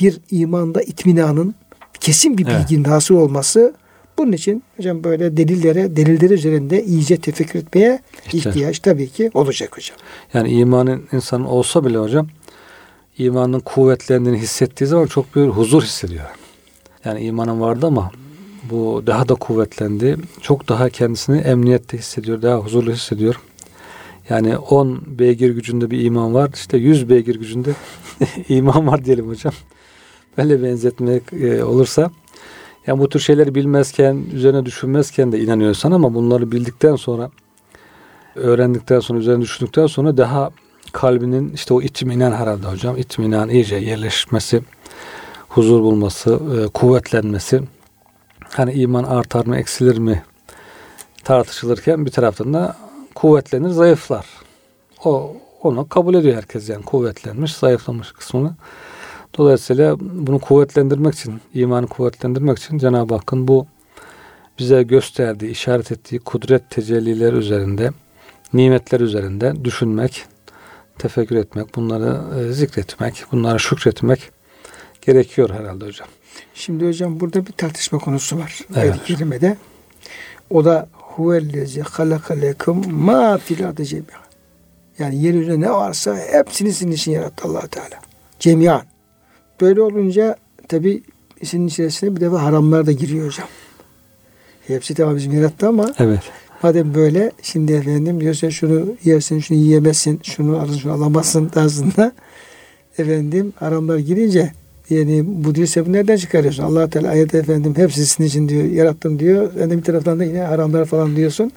bir 0.00 0.20
imanda 0.30 0.82
itminanın 0.82 1.54
kesin 2.00 2.38
bir 2.38 2.46
Evet. 2.46 2.60
bilginin 2.60 2.84
hasıl 2.84 3.14
olması 3.14 3.74
bunun 4.18 4.32
için 4.32 4.62
hocam 4.76 5.04
böyle 5.04 5.36
delillere, 5.36 5.96
deliller 5.96 6.30
üzerinde 6.30 6.84
iyice 6.84 7.16
tefekkür 7.16 7.58
etmeye 7.58 8.00
İhtiyaç. 8.26 8.46
ihtiyaç 8.46 8.78
tabii 8.78 9.08
ki 9.08 9.30
olacak 9.34 9.76
hocam. 9.76 9.96
Yani 10.34 10.48
imanın 10.50 11.02
insanın 11.12 11.44
olsa 11.44 11.84
bile 11.84 11.98
hocam 11.98 12.28
imanın 13.18 13.60
kuvvetlendiğini 13.60 14.38
hissettiği 14.38 14.86
zaman 14.86 15.06
çok 15.06 15.34
büyük 15.34 15.50
huzur 15.52 15.82
hissediyor. 15.82 16.24
Yani 17.04 17.20
imanın 17.20 17.60
vardı 17.60 17.86
ama 17.86 18.10
bu 18.70 19.02
daha 19.06 19.28
da 19.28 19.34
kuvvetlendi. 19.34 20.16
Çok 20.40 20.68
daha 20.68 20.88
kendisini 20.88 21.38
emniyette 21.38 21.98
hissediyor. 21.98 22.42
Daha 22.42 22.56
huzurlu 22.56 22.92
hissediyor. 22.92 23.40
Yani 24.30 24.58
10 24.58 25.02
beygir 25.06 25.50
gücünde 25.50 25.90
bir 25.90 26.04
iman 26.04 26.34
var. 26.34 26.50
İşte 26.54 26.76
100 26.76 27.08
beygir 27.08 27.34
gücünde 27.34 27.70
iman 28.48 28.86
var 28.86 29.04
diyelim 29.04 29.28
hocam. 29.28 29.52
Böyle 30.38 30.62
benzetmek 30.62 31.32
e, 31.32 31.64
olursa 31.64 32.10
yani 32.86 33.00
bu 33.00 33.08
tür 33.08 33.20
şeyleri 33.20 33.54
bilmezken, 33.54 34.24
üzerine 34.34 34.66
düşünmezken 34.66 35.32
de 35.32 35.40
inanıyorsan 35.40 35.92
ama 35.92 36.14
bunları 36.14 36.52
bildikten 36.52 36.96
sonra 36.96 37.30
öğrendikten 38.34 39.00
sonra, 39.00 39.18
üzerine 39.18 39.42
düşündükten 39.42 39.86
sonra 39.86 40.16
daha 40.16 40.50
kalbinin 40.92 41.52
işte 41.52 41.74
o 41.74 41.82
itminan 41.82 42.32
herhalde 42.32 42.66
hocam. 42.66 42.96
itminan 42.96 43.48
iyice 43.48 43.76
yerleşmesi, 43.76 44.62
huzur 45.48 45.80
bulması, 45.80 46.40
e, 46.58 46.68
kuvvetlenmesi. 46.68 47.60
Hani 48.54 48.72
iman 48.72 49.04
artar 49.04 49.46
mı, 49.46 49.56
eksilir 49.56 49.98
mi 49.98 50.22
tartışılırken 51.24 52.06
bir 52.06 52.10
taraftan 52.10 52.54
da 52.54 52.76
kuvvetlenir, 53.18 53.68
zayıflar. 53.68 54.26
O 55.04 55.36
onu 55.62 55.88
kabul 55.88 56.14
ediyor 56.14 56.36
herkes 56.36 56.68
yani 56.68 56.84
kuvvetlenmiş, 56.84 57.56
zayıflamış 57.56 58.12
kısmını. 58.12 58.54
Dolayısıyla 59.38 59.96
bunu 60.00 60.38
kuvvetlendirmek 60.38 61.14
için, 61.14 61.40
imanı 61.54 61.86
kuvvetlendirmek 61.86 62.58
için 62.58 62.78
Cenab-ı 62.78 63.14
Hakk'ın 63.14 63.48
bu 63.48 63.66
bize 64.58 64.82
gösterdiği, 64.82 65.50
işaret 65.50 65.92
ettiği 65.92 66.18
kudret 66.18 66.70
tecellileri 66.70 67.36
üzerinde, 67.36 67.90
nimetler 68.52 69.00
üzerinde 69.00 69.64
düşünmek, 69.64 70.24
tefekkür 70.98 71.36
etmek, 71.36 71.74
bunları 71.74 72.40
e, 72.40 72.52
zikretmek, 72.52 73.24
bunlara 73.32 73.58
şükretmek 73.58 74.30
gerekiyor 75.02 75.50
herhalde 75.50 75.86
hocam. 75.86 76.08
Şimdi 76.54 76.86
hocam 76.86 77.20
burada 77.20 77.46
bir 77.46 77.52
tartışma 77.52 77.98
konusu 77.98 78.38
var. 78.38 78.60
Evet. 78.76 78.84
Evet. 78.84 79.04
kelimede. 79.04 79.56
O 80.50 80.64
da 80.64 80.88
huvellezi 81.18 81.82
halaka 81.82 82.34
lekum 82.34 82.92
ma 82.92 83.38
fil 83.38 83.68
ardı 83.68 83.84
cemiyan. 83.84 84.22
Yani 84.98 85.22
yeryüzünde 85.22 85.60
ne 85.60 85.70
varsa 85.70 86.16
hepsini 86.16 86.72
sizin 86.72 86.90
için 86.90 87.12
yarattı 87.12 87.48
allah 87.48 87.66
Teala. 87.66 88.00
Cemiyan. 88.38 88.82
Böyle 89.60 89.82
olunca 89.82 90.36
tabi 90.68 91.02
işin 91.40 91.66
içerisine 91.66 92.16
bir 92.16 92.20
defa 92.20 92.42
haramlar 92.42 92.86
da 92.86 92.92
giriyor 92.92 93.26
hocam. 93.26 93.48
Hepsi 94.66 94.94
tabi 94.94 95.16
bizim 95.16 95.32
yarattı 95.32 95.68
ama 95.68 95.94
Evet. 95.98 96.20
madem 96.62 96.94
böyle 96.94 97.32
şimdi 97.42 97.72
efendim 97.72 98.20
diyorsa 98.20 98.50
şunu 98.50 98.96
yersin 99.04 99.40
şunu 99.40 99.58
yiyemezsin 99.58 100.20
şunu 100.22 100.58
alın 100.58 100.76
şunu 100.76 100.92
alamazsın 100.92 101.48
tarzında 101.48 102.12
efendim 102.98 103.52
haramlar 103.56 103.98
girince 103.98 104.52
yani 104.90 105.22
bu 105.26 105.54
diyorsa 105.54 105.86
bu 105.86 105.92
nereden 105.92 106.16
çıkarıyorsun? 106.16 106.62
allah 106.62 106.90
Teala 106.90 107.08
ayet 107.08 107.34
efendim 107.34 107.74
hepsi 107.76 108.06
sizin 108.06 108.24
için 108.24 108.48
diyor 108.48 108.64
yarattım 108.64 109.18
diyor. 109.18 109.52
Sen 109.58 109.70
de 109.70 109.76
bir 109.78 109.82
taraftan 109.82 110.20
da 110.20 110.24
yine 110.24 110.40
haramlar 110.40 110.84
falan 110.84 111.16
diyorsun. 111.16 111.52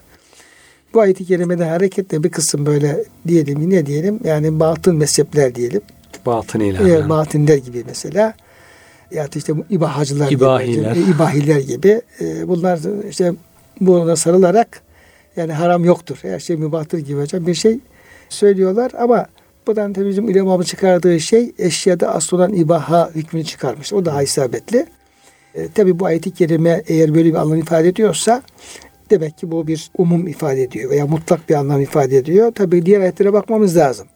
Bu 0.94 1.00
ayeti 1.00 1.24
kerimede 1.24 1.64
hareketle 1.64 2.22
bir 2.22 2.28
kısım 2.30 2.66
böyle 2.66 3.04
diyelim 3.28 3.70
ne 3.70 3.86
diyelim 3.86 4.20
yani 4.24 4.60
batın 4.60 4.96
mezhepler 4.96 5.54
diyelim. 5.54 5.80
Batınıyla. 6.26 6.88
E, 6.88 6.92
yani. 6.92 7.08
Batinler 7.08 7.56
gibi 7.56 7.84
mesela. 7.86 8.34
Ya 9.10 9.28
işte 9.34 9.56
bu 9.56 9.64
ibahacılar 9.70 10.30
İbahiler. 10.30 10.94
gibi. 10.94 11.04
e, 11.04 11.10
ibahiler 11.14 11.60
gibi. 11.60 12.00
E, 12.20 12.48
bunlar 12.48 12.80
işte 13.08 13.32
buna 13.80 14.16
sarılarak 14.16 14.82
yani 15.36 15.52
haram 15.52 15.84
yoktur. 15.84 16.18
Her 16.22 16.40
şey 16.40 16.56
mübahtır 16.56 16.98
gibi 16.98 17.20
hocam 17.20 17.46
bir 17.46 17.54
şey 17.54 17.78
söylüyorlar 18.28 18.92
ama 18.98 19.26
Buradan 19.66 19.92
tabii 19.92 20.08
bizim 20.08 20.28
ulemamın 20.28 20.64
çıkardığı 20.64 21.20
şey 21.20 21.52
eşyada 21.58 22.14
asıl 22.14 22.36
olan 22.36 22.52
ibaha 22.52 23.10
hükmünü 23.14 23.44
çıkarmış. 23.44 23.92
O 23.92 24.04
daha 24.04 24.22
isabetli. 24.22 24.86
E, 25.54 25.68
tabii 25.68 25.98
bu 25.98 26.06
ayeti 26.06 26.34
kerime 26.34 26.82
eğer 26.86 27.14
böyle 27.14 27.28
bir 27.28 27.34
anlam 27.34 27.58
ifade 27.58 27.88
ediyorsa 27.88 28.42
demek 29.10 29.38
ki 29.38 29.50
bu 29.50 29.66
bir 29.66 29.90
umum 29.98 30.28
ifade 30.28 30.62
ediyor 30.62 30.90
veya 30.90 31.06
mutlak 31.06 31.48
bir 31.48 31.54
anlam 31.54 31.80
ifade 31.80 32.16
ediyor. 32.16 32.52
Tabii 32.54 32.86
diğer 32.86 33.00
ayetlere 33.00 33.32
bakmamız 33.32 33.76
lazım. 33.76 34.06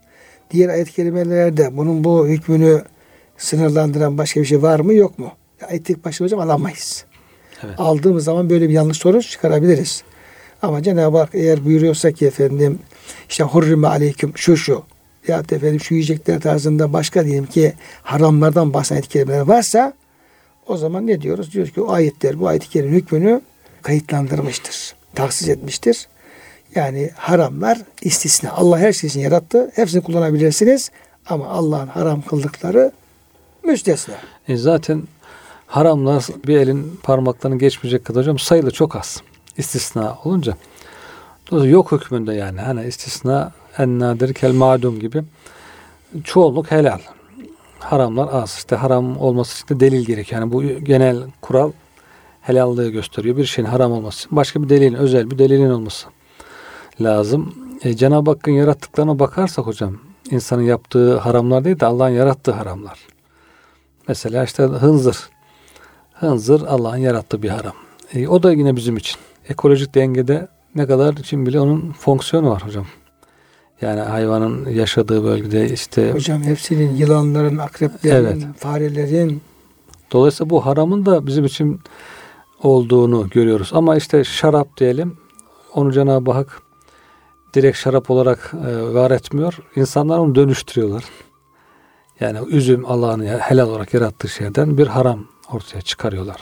Diğer 0.51 0.69
ayet 0.69 0.91
kelimelerde 0.91 1.77
bunun 1.77 2.05
bu 2.05 2.27
hükmünü 2.27 2.83
sınırlandıran 3.37 4.19
başka 4.19 4.41
bir 4.41 4.47
şey 4.47 4.63
var 4.63 4.81
mı 4.81 4.95
yok 4.95 5.19
mu? 5.19 5.33
Ayet 5.69 6.05
başına 6.05 6.25
hocam 6.25 6.41
alamayız. 6.41 7.05
Evet. 7.65 7.75
Aldığımız 7.79 8.25
zaman 8.25 8.51
böyle 8.51 8.69
bir 8.69 8.75
yanlış 8.75 8.99
sonuç 8.99 9.31
çıkarabiliriz. 9.31 10.03
Ama 10.63 10.83
Cenab-ı 10.83 11.19
Hak 11.19 11.31
eğer 11.33 11.65
buyuruyorsa 11.65 12.13
ki 12.13 12.27
efendim 12.27 12.79
işte 13.29 13.45
hurrime 13.45 13.89
aleyküm 13.89 14.33
şu 14.37 14.57
şu 14.57 14.83
ya 15.29 15.39
efendim 15.39 15.81
şu 15.81 15.95
yiyecekler 15.95 16.41
tarzında 16.41 16.93
başka 16.93 17.25
diyelim 17.25 17.47
ki 17.47 17.75
haramlardan 18.03 18.75
bahseden 18.75 19.03
kelimeler 19.03 19.41
varsa 19.41 19.93
o 20.67 20.77
zaman 20.77 21.07
ne 21.07 21.21
diyoruz? 21.21 21.53
Diyoruz 21.53 21.73
ki 21.73 21.81
o 21.81 21.93
ayetler 21.93 22.41
bu 22.41 22.49
ayet-i 22.49 22.69
kerimenin 22.69 22.97
hükmünü 22.97 23.41
kayıtlandırmıştır. 23.83 24.95
Tahsis 25.15 25.49
etmiştir. 25.49 26.09
Yani 26.75 27.11
haramlar 27.15 27.79
istisna. 28.03 28.51
Allah 28.53 28.79
her 28.79 28.93
şeyi 28.93 29.19
yarattı. 29.19 29.71
Hepsini 29.75 30.03
kullanabilirsiniz. 30.03 30.91
Ama 31.27 31.49
Allah'ın 31.49 31.87
haram 31.87 32.23
kıldıkları 32.23 32.93
müstesna. 33.65 34.15
E 34.49 34.57
zaten 34.57 35.03
haramlar 35.67 36.25
bir 36.47 36.57
elin 36.57 37.01
parmaklarını 37.03 37.59
geçmeyecek 37.59 38.05
kadar 38.05 38.23
hocam 38.23 38.39
sayılı 38.39 38.71
çok 38.71 38.97
az. 38.97 39.23
İstisna 39.57 40.19
olunca. 40.25 40.57
Dolayısıyla 41.51 41.75
yok 41.75 41.93
hükmünde 41.93 42.35
yani. 42.35 42.61
Hani 42.61 42.87
istisna 42.87 43.53
en 43.79 43.99
nadir 43.99 44.35
kel 44.35 44.53
madum 44.53 45.01
gibi. 45.01 45.23
Çoğunluk 46.25 46.71
helal. 46.71 47.01
Haramlar 47.79 48.29
az. 48.33 48.55
İşte 48.59 48.77
haram 48.77 49.21
olması 49.21 49.65
için 49.65 49.75
de 49.75 49.81
delil 49.81 50.07
gerek. 50.07 50.33
Yani 50.33 50.53
bu 50.53 50.63
genel 50.63 51.23
kural 51.41 51.73
helallığı 52.41 52.91
gösteriyor. 52.91 53.37
Bir 53.37 53.45
şeyin 53.45 53.69
haram 53.69 53.93
olması 53.93 54.19
için 54.19 54.37
başka 54.37 54.63
bir 54.63 54.69
delilin, 54.69 54.95
özel 54.95 55.31
bir 55.31 55.39
delilin 55.39 55.71
olması 55.71 56.07
lazım. 57.01 57.55
E, 57.83 57.97
Cenab-ı 57.97 58.31
Hakk'ın 58.31 58.53
yarattıklarına 58.53 59.19
bakarsak 59.19 59.67
hocam, 59.67 59.97
insanın 60.31 60.63
yaptığı 60.63 61.19
haramlar 61.19 61.65
değil 61.65 61.81
de 61.81 61.87
Allah'ın 61.87 62.11
yarattığı 62.11 62.53
haramlar. 62.53 62.99
Mesela 64.09 64.45
işte 64.45 64.63
hınzır. 64.63 65.17
Hınzır 66.13 66.63
Allah'ın 66.63 66.97
yarattığı 66.97 67.43
bir 67.43 67.49
haram. 67.49 67.75
E, 68.15 68.29
o 68.29 68.43
da 68.43 68.53
yine 68.53 68.77
bizim 68.77 68.97
için. 68.97 69.17
Ekolojik 69.49 69.95
dengede 69.95 70.49
ne 70.75 70.87
kadar 70.87 71.13
için 71.13 71.47
bile 71.47 71.61
onun 71.61 71.93
fonksiyonu 71.93 72.51
var 72.51 72.67
hocam. 72.67 72.87
Yani 73.81 74.01
hayvanın 74.01 74.71
yaşadığı 74.71 75.25
bölgede 75.25 75.73
işte... 75.73 76.13
Hocam 76.13 76.43
hepsinin 76.43 76.97
yılanların, 76.97 77.59
akreplerin, 77.59 78.25
evet. 78.25 78.57
farelerin... 78.59 79.43
Dolayısıyla 80.13 80.51
bu 80.51 80.67
haramın 80.67 81.07
da 81.07 81.27
bizim 81.27 81.45
için 81.45 81.81
olduğunu 82.63 83.29
görüyoruz. 83.29 83.71
Ama 83.73 83.97
işte 83.97 84.25
şarap 84.25 84.77
diyelim, 84.77 85.17
onu 85.75 85.93
Cenab-ı 85.93 86.31
Hak 86.31 86.63
direkt 87.55 87.79
şarap 87.79 88.11
olarak 88.11 88.55
e, 88.69 88.95
var 88.95 89.11
etmiyor. 89.11 89.59
İnsanlar 89.77 90.19
onu 90.19 90.35
dönüştürüyorlar. 90.35 91.05
Yani 92.21 92.39
üzüm 92.49 92.87
Allah'ın 92.87 93.27
helal 93.27 93.69
olarak 93.69 93.95
yarattığı 93.95 94.29
şeyden 94.29 94.79
bir 94.79 94.87
haram 94.87 95.27
ortaya 95.53 95.83
çıkarıyorlar. 95.83 96.41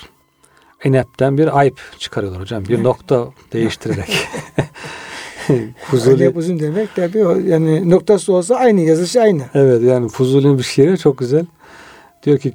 İnepten 0.85 1.39
bir 1.39 1.59
ayıp 1.59 1.81
çıkarıyorlar 1.99 2.41
hocam. 2.41 2.65
Bir 2.65 2.85
nokta 2.85 3.27
değiştirerek. 3.53 4.29
Fuzuli. 5.91 6.25
Alep 6.25 6.37
uzun 6.37 6.59
demek 6.59 6.95
tabi 6.95 7.27
o 7.27 7.39
yani 7.39 7.91
noktası 7.91 8.33
olsa 8.33 8.55
aynı 8.55 8.81
yazışı 8.81 9.21
aynı. 9.21 9.43
Evet 9.55 9.83
yani 9.83 10.09
Fuzuli'nin 10.09 10.59
bir 10.59 10.63
şiiri 10.63 10.99
çok 10.99 11.19
güzel. 11.19 11.47
Diyor 12.23 12.39
ki 12.39 12.53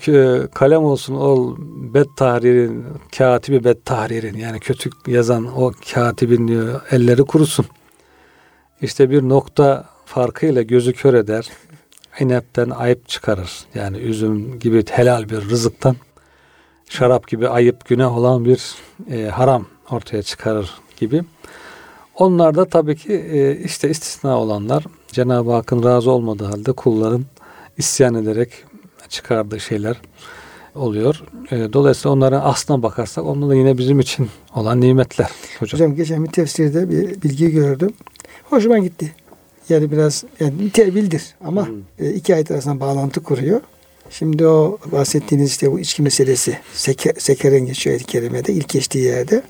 kalem 0.53 0.83
olsun 0.83 1.15
ol 1.15 1.55
bed 1.93 2.05
tahririn, 2.17 2.85
katibi 3.17 3.63
bed 3.63 3.77
tahririn. 3.85 4.37
Yani 4.37 4.59
kötü 4.59 4.89
yazan 5.07 5.57
o 5.57 5.71
katibin 5.93 6.47
diyor 6.47 6.81
elleri 6.91 7.23
kurusun. 7.23 7.65
İşte 8.81 9.09
bir 9.09 9.21
nokta 9.21 9.85
farkıyla 10.05 10.61
gözü 10.61 10.93
kör 10.93 11.13
eder. 11.13 11.49
İnepten 12.19 12.69
ayıp 12.69 13.07
çıkarır. 13.07 13.51
Yani 13.75 13.97
üzüm 13.97 14.59
gibi 14.59 14.83
helal 14.89 15.29
bir 15.29 15.49
rızıktan 15.49 15.95
şarap 16.89 17.27
gibi 17.27 17.47
ayıp 17.47 17.85
günah 17.85 18.17
olan 18.17 18.45
bir 18.45 18.75
e, 19.11 19.25
haram 19.25 19.65
ortaya 19.91 20.23
çıkarır 20.23 20.71
gibi. 20.97 21.23
Onlar 22.19 22.55
da 22.55 22.65
tabii 22.65 22.95
ki 22.95 23.13
e, 23.13 23.63
işte 23.65 23.89
istisna 23.89 24.39
olanlar 24.39 24.83
Cenab-ı 25.07 25.51
Hakk'ın 25.51 25.83
razı 25.83 26.11
olmadığı 26.11 26.45
halde 26.45 26.71
kulların 26.71 27.25
isyan 27.77 28.15
ederek 28.15 28.49
çıkardığı 29.09 29.59
şeyler 29.59 30.01
oluyor. 30.75 31.23
E, 31.51 31.73
dolayısıyla 31.73 32.15
onların 32.15 32.41
aslına 32.43 32.83
bakarsak 32.83 33.25
onlar 33.25 33.49
da 33.49 33.55
yine 33.55 33.77
bizim 33.77 33.99
için 33.99 34.29
olan 34.55 34.81
nimetler. 34.81 35.29
Hocam, 35.59 35.79
hocam 35.79 35.95
geçen 35.95 36.23
bir 36.23 36.29
tefsirde 36.29 36.89
bir 36.89 37.21
bilgi 37.21 37.51
gördüm. 37.51 37.93
Hoşuma 38.49 38.77
gitti. 38.77 39.13
Yani 39.69 39.91
biraz 39.91 40.23
yani 40.39 40.69
tevildir 40.69 41.35
ama 41.43 41.67
hmm. 41.67 41.75
E, 41.99 42.11
iki 42.11 42.35
ayet 42.35 42.51
arasında 42.51 42.79
bağlantı 42.79 43.23
kuruyor. 43.23 43.61
Şimdi 44.09 44.47
o 44.47 44.77
bahsettiğiniz 44.91 45.49
işte 45.49 45.71
bu 45.71 45.79
içki 45.79 46.01
meselesi 46.01 46.57
seker, 46.73 47.13
sekeren 47.17 47.65
geçiyor 47.65 47.91
ayet-i 47.91 48.05
kerimede 48.05 48.53
ilk 48.53 48.69
geçtiği 48.69 49.03
yerde. 49.03 49.43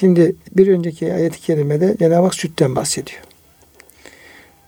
Şimdi 0.00 0.36
bir 0.56 0.68
önceki 0.68 1.14
ayet-i 1.14 1.40
kerimede 1.40 1.96
Cenab-ı 1.98 2.24
Hak 2.24 2.34
sütten 2.34 2.76
bahsediyor. 2.76 3.20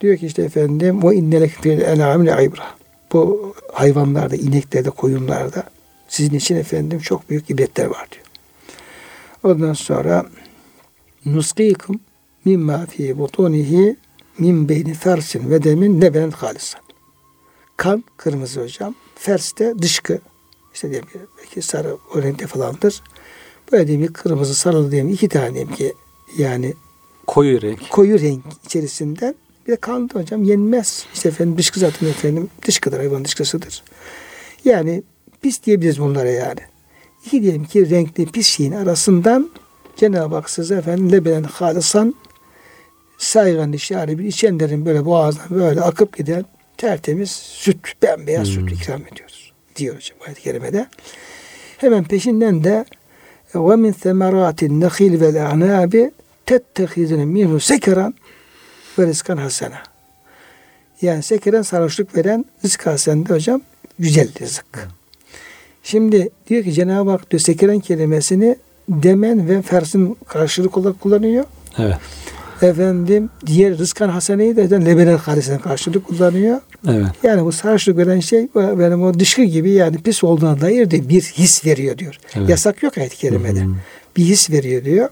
Diyor 0.01 0.17
ki 0.17 0.27
işte 0.27 0.43
efendim 0.43 1.05
o 1.05 1.13
innelek 1.13 1.51
fil 1.51 1.81
en'amine 1.81 2.35
aybra. 2.35 2.65
Bu 3.13 3.55
hayvanlarda, 3.73 4.37
ineklerde, 4.37 4.91
koyunlarda 4.91 5.65
sizin 6.09 6.35
için 6.35 6.57
efendim 6.57 6.99
çok 6.99 7.31
büyük 7.31 7.51
ibretler 7.51 7.87
var 7.87 8.09
diyor. 8.13 8.25
Ondan 9.43 9.73
sonra 9.73 10.27
nuskikum 11.25 12.01
mimma 12.45 12.87
fi 12.87 13.19
butunihi 13.19 13.97
min 14.39 14.69
beyni 14.69 14.95
fersin 14.95 15.51
ve 15.51 15.63
demin 15.63 16.01
neben 16.01 16.31
halisan. 16.31 16.81
Kan 17.77 18.05
kırmızı 18.17 18.63
hocam. 18.63 18.95
Fers 19.15 19.57
de 19.59 19.75
dışkı. 19.83 20.19
İşte 20.75 20.91
diyelim 20.91 21.09
ki 21.09 21.19
belki 21.39 21.63
sarı 21.63 21.97
o 22.15 22.23
renkte 22.23 22.47
falandır. 22.47 23.03
Böyle 23.73 23.87
diyeyim 23.87 24.07
ki 24.07 24.13
kırmızı 24.13 24.55
sarılı 24.55 24.91
diyeyim 24.91 25.15
iki 25.15 25.29
tane 25.29 25.55
diyeyim 25.55 25.75
ki 25.75 25.93
yani 26.39 26.75
koyu 27.27 27.63
renk. 27.63 27.91
Koyu 27.91 28.21
renk 28.21 28.45
içerisinden 28.65 29.35
bir 29.67 29.73
de 29.73 29.77
kan 29.77 30.11
hocam 30.13 30.45
yenmez. 30.45 31.07
İşte 31.15 31.29
efendim 31.29 31.59
dışkı 31.59 31.81
zaten 31.81 32.07
efendim 32.07 32.51
dışkıdır 32.67 32.99
hayvan 32.99 33.25
dışkısıdır. 33.25 33.83
Yani 34.65 35.03
pis 35.43 35.63
diyebiliriz 35.63 36.01
bunlara 36.01 36.31
yani. 36.31 36.61
İki 37.27 37.43
diyelim 37.43 37.65
ki 37.65 37.91
renkli 37.91 38.27
pis 38.27 38.47
şeyin 38.47 38.73
arasından 38.73 39.51
Cenab-ı 39.97 40.35
Hak 40.35 40.51
size 40.51 40.75
efendim 40.75 41.13
lebenen 41.13 41.43
halisan 41.43 42.15
saygan 43.19 43.73
işare 43.73 44.19
bir 44.19 44.25
içenlerin 44.25 44.87
böyle 44.87 45.05
boğazdan 45.05 45.51
böyle 45.51 45.81
akıp 45.81 46.17
giden 46.17 46.45
tertemiz 46.77 47.31
süt, 47.31 48.03
bembeyaz 48.03 48.49
hmm. 48.49 48.69
süt 48.69 48.81
ikram 48.81 49.03
ediyoruz. 49.13 49.53
Diyor 49.77 49.97
hocam 49.97 50.19
ayet-i 50.27 50.43
kerimede. 50.43 50.87
Hemen 51.79 52.05
peşinden 52.05 52.65
de 52.65 52.85
ve 53.55 53.77
min 53.77 53.93
semeratin 53.93 54.81
nehil 54.81 55.21
vel 55.21 55.47
a'nabi 55.47 56.11
tettehizine 56.47 57.25
minhu 57.25 57.61
sekeran 57.61 58.15
ve 58.99 59.07
rizkan 59.07 59.37
hasena. 59.37 59.83
Yani 61.03 61.23
sekeren 61.23 61.63
sarhoşluk 61.63 62.17
veren 62.17 62.45
rızk 62.65 62.87
hasenede 62.87 63.35
hocam 63.35 63.61
güzel 63.99 64.29
rızık. 64.41 64.89
Şimdi 65.83 66.31
diyor 66.49 66.65
ki 66.65 66.73
Cenab-ı 66.73 67.11
Hak 67.11 67.31
diyor 67.31 67.41
sekeren 67.41 67.81
kelimesini 67.81 68.57
demen 68.89 69.49
ve 69.49 69.63
fersin 69.63 70.17
karşılık 70.29 70.77
olarak 70.77 71.01
kullanıyor. 71.01 71.45
Evet. 71.79 71.97
Efendim 72.63 73.31
diğer 73.47 73.79
rızkan 73.79 74.09
haseneyi 74.09 74.57
de 74.57 74.71
lebenel 74.71 75.17
hadisine 75.17 75.59
karşılık 75.59 76.07
kullanıyor. 76.07 76.61
Evet. 76.89 77.07
Yani 77.23 77.45
bu 77.45 77.53
sarhoşluk 77.53 77.97
veren 77.97 78.21
şey 78.21 78.49
benim 78.55 79.03
o 79.03 79.19
dışkı 79.19 79.43
gibi 79.43 79.71
yani 79.71 79.99
pis 79.99 80.25
olduğuna 80.25 80.61
dair 80.61 80.91
de 80.91 81.09
bir 81.09 81.23
his 81.23 81.67
veriyor 81.67 81.99
diyor. 81.99 82.19
Evet. 82.37 82.49
Yasak 82.49 82.83
yok 82.83 82.99
ayet-i 82.99 83.17
kerimede. 83.17 83.65
Bir 84.17 84.25
his 84.25 84.51
veriyor 84.51 84.85
diyor. 84.85 85.09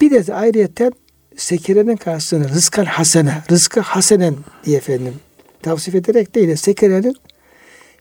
Bir 0.00 0.10
de 0.10 0.34
ayrıyeten 0.34 0.92
sekerenin 1.36 1.96
karşısına 1.96 2.48
rızkan 2.48 2.84
hasene, 2.84 3.42
rızkı 3.50 3.80
hasenen 3.80 4.34
diye 4.64 4.78
efendim 4.78 5.14
tavsif 5.62 5.94
ederek 5.94 6.34
değil 6.34 6.48
de 6.48 6.56
sekerenin 6.56 7.16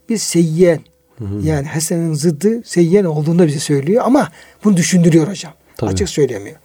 bir 0.10 0.18
seyyen 0.18 0.80
yani 1.44 1.68
hasenin 1.68 2.14
zıddı 2.14 2.64
seyyen 2.66 3.04
olduğunu 3.04 3.48
bize 3.48 3.60
söylüyor 3.60 4.04
ama 4.06 4.32
bunu 4.64 4.78
düşündürüyor 4.78 5.28
hocam. 5.28 5.54
Tabii. 5.78 5.90
Açık 5.90 6.10
söylemiyor. 6.10 6.56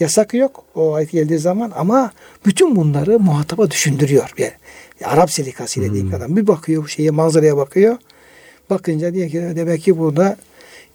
Yasak 0.00 0.34
yok 0.34 0.64
o 0.74 0.94
ayet 0.94 1.10
geldiği 1.10 1.38
zaman 1.38 1.72
ama 1.76 2.12
bütün 2.46 2.76
bunları 2.76 3.20
muhataba 3.20 3.70
düşündürüyor. 3.70 4.32
Bir 4.38 4.50
Arap 5.04 5.30
selikasıyla 5.30 5.88
hmm. 5.88 5.94
diyeyim 5.94 6.14
adam. 6.14 6.36
Bir 6.36 6.46
bakıyor 6.46 6.88
şeye 6.88 7.10
manzaraya 7.10 7.56
bakıyor. 7.56 7.96
Bakınca 8.70 9.14
diyor 9.14 9.30
ki 9.30 9.42
demek 9.56 9.82
ki 9.82 9.98
burada 9.98 10.36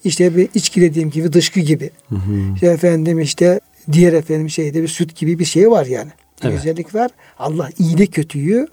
işte 0.03 0.35
bir 0.35 0.49
içki 0.53 0.81
dediğim 0.81 1.09
gibi 1.09 1.33
dışkı 1.33 1.59
gibi. 1.59 1.89
Hı 2.09 2.15
İşte 2.53 2.67
efendim 2.67 3.19
işte 3.19 3.59
diğer 3.91 4.13
efendim 4.13 4.49
şeyde 4.49 4.81
bir 4.81 4.87
süt 4.87 5.15
gibi 5.15 5.39
bir 5.39 5.45
şey 5.45 5.71
var 5.71 5.85
yani. 5.85 6.11
Evet. 6.43 6.55
Güzellik 6.55 6.95
var. 6.95 7.11
Allah 7.39 7.69
iyili 7.79 8.07
kötüyü 8.07 8.67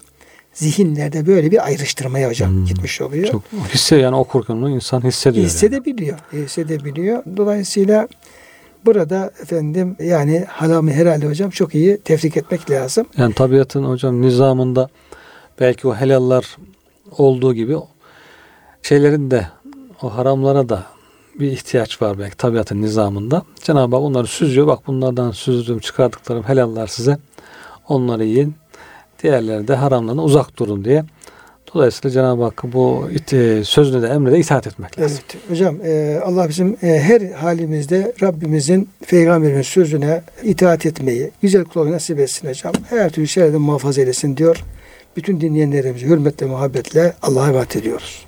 zihinlerde 0.53 1.27
böyle 1.27 1.51
bir 1.51 1.65
ayrıştırmaya 1.65 2.29
hocam 2.29 2.51
Hmm. 2.51 2.65
gitmiş 2.65 3.01
oluyor. 3.01 3.27
Çok 3.27 3.43
hisse 3.73 3.95
yani 3.95 4.15
okurken 4.15 4.53
onu 4.53 4.69
insan 4.69 5.01
hissediyor. 5.01 5.43
yani. 5.43 5.53
hissedebiliyor. 5.53 6.19
Hissedebiliyor. 6.33 7.23
Dolayısıyla 7.37 8.07
burada 8.85 9.31
efendim 9.41 9.95
yani 9.99 10.45
halamı 10.47 10.91
herhalde 10.91 11.27
hocam 11.27 11.49
çok 11.49 11.75
iyi 11.75 11.97
tefrik 11.97 12.37
etmek 12.37 12.71
lazım. 12.71 13.07
Yani 13.17 13.33
tabiatın 13.33 13.83
hocam 13.83 14.21
nizamında 14.21 14.89
belki 15.59 15.87
o 15.87 15.95
helallar 15.95 16.57
olduğu 17.17 17.53
gibi 17.53 17.75
şeylerin 18.81 19.31
de 19.31 19.47
o 20.01 20.15
haramlara 20.17 20.69
da 20.69 20.83
bir 21.39 21.51
ihtiyaç 21.51 22.01
var 22.01 22.19
belki 22.19 22.37
tabiatın 22.37 22.81
nizamında. 22.81 23.43
Cenab-ı 23.63 23.95
Hak 23.95 24.05
onları 24.05 24.27
süzüyor. 24.27 24.67
Bak 24.67 24.87
bunlardan 24.87 25.31
süzdüğüm 25.31 25.79
çıkardıklarım 25.79 26.43
helallar 26.43 26.87
size. 26.87 27.17
Onları 27.87 28.23
yiyin. 28.23 28.55
Diğerleri 29.23 29.67
de 29.67 29.75
haramlarına 29.75 30.23
uzak 30.23 30.57
durun 30.57 30.85
diye. 30.85 31.05
Dolayısıyla 31.73 32.09
Cenab-ı 32.13 32.43
Hakk'ın 32.43 32.73
bu 32.73 33.09
iti- 33.13 33.61
sözüne 33.65 34.01
de 34.01 34.07
emre 34.07 34.31
de 34.31 34.39
itaat 34.39 34.67
etmek 34.67 34.99
lazım. 34.99 35.17
Evet 35.31 35.49
hocam 35.49 35.75
e, 35.85 36.19
Allah 36.25 36.49
bizim 36.49 36.77
e, 36.83 36.99
her 36.99 37.21
halimizde 37.31 38.13
Rabbimizin 38.21 38.89
Peygamberinin 39.07 39.61
sözüne 39.61 40.21
itaat 40.43 40.85
etmeyi 40.85 41.31
güzel 41.41 41.63
kul 41.63 41.79
olmayı 41.79 41.95
nasip 41.95 42.19
etsin 42.19 42.47
hocam. 42.49 42.73
Her 42.89 43.09
türlü 43.09 43.27
şerden 43.27 43.61
muhafaza 43.61 44.01
eylesin 44.01 44.37
diyor. 44.37 44.63
Bütün 45.17 45.41
dinleyenlerimizi 45.41 46.05
hürmetle 46.05 46.45
muhabbetle 46.45 47.13
Allah'a 47.21 47.47
emanet 47.49 47.75
ediyoruz. 47.75 48.25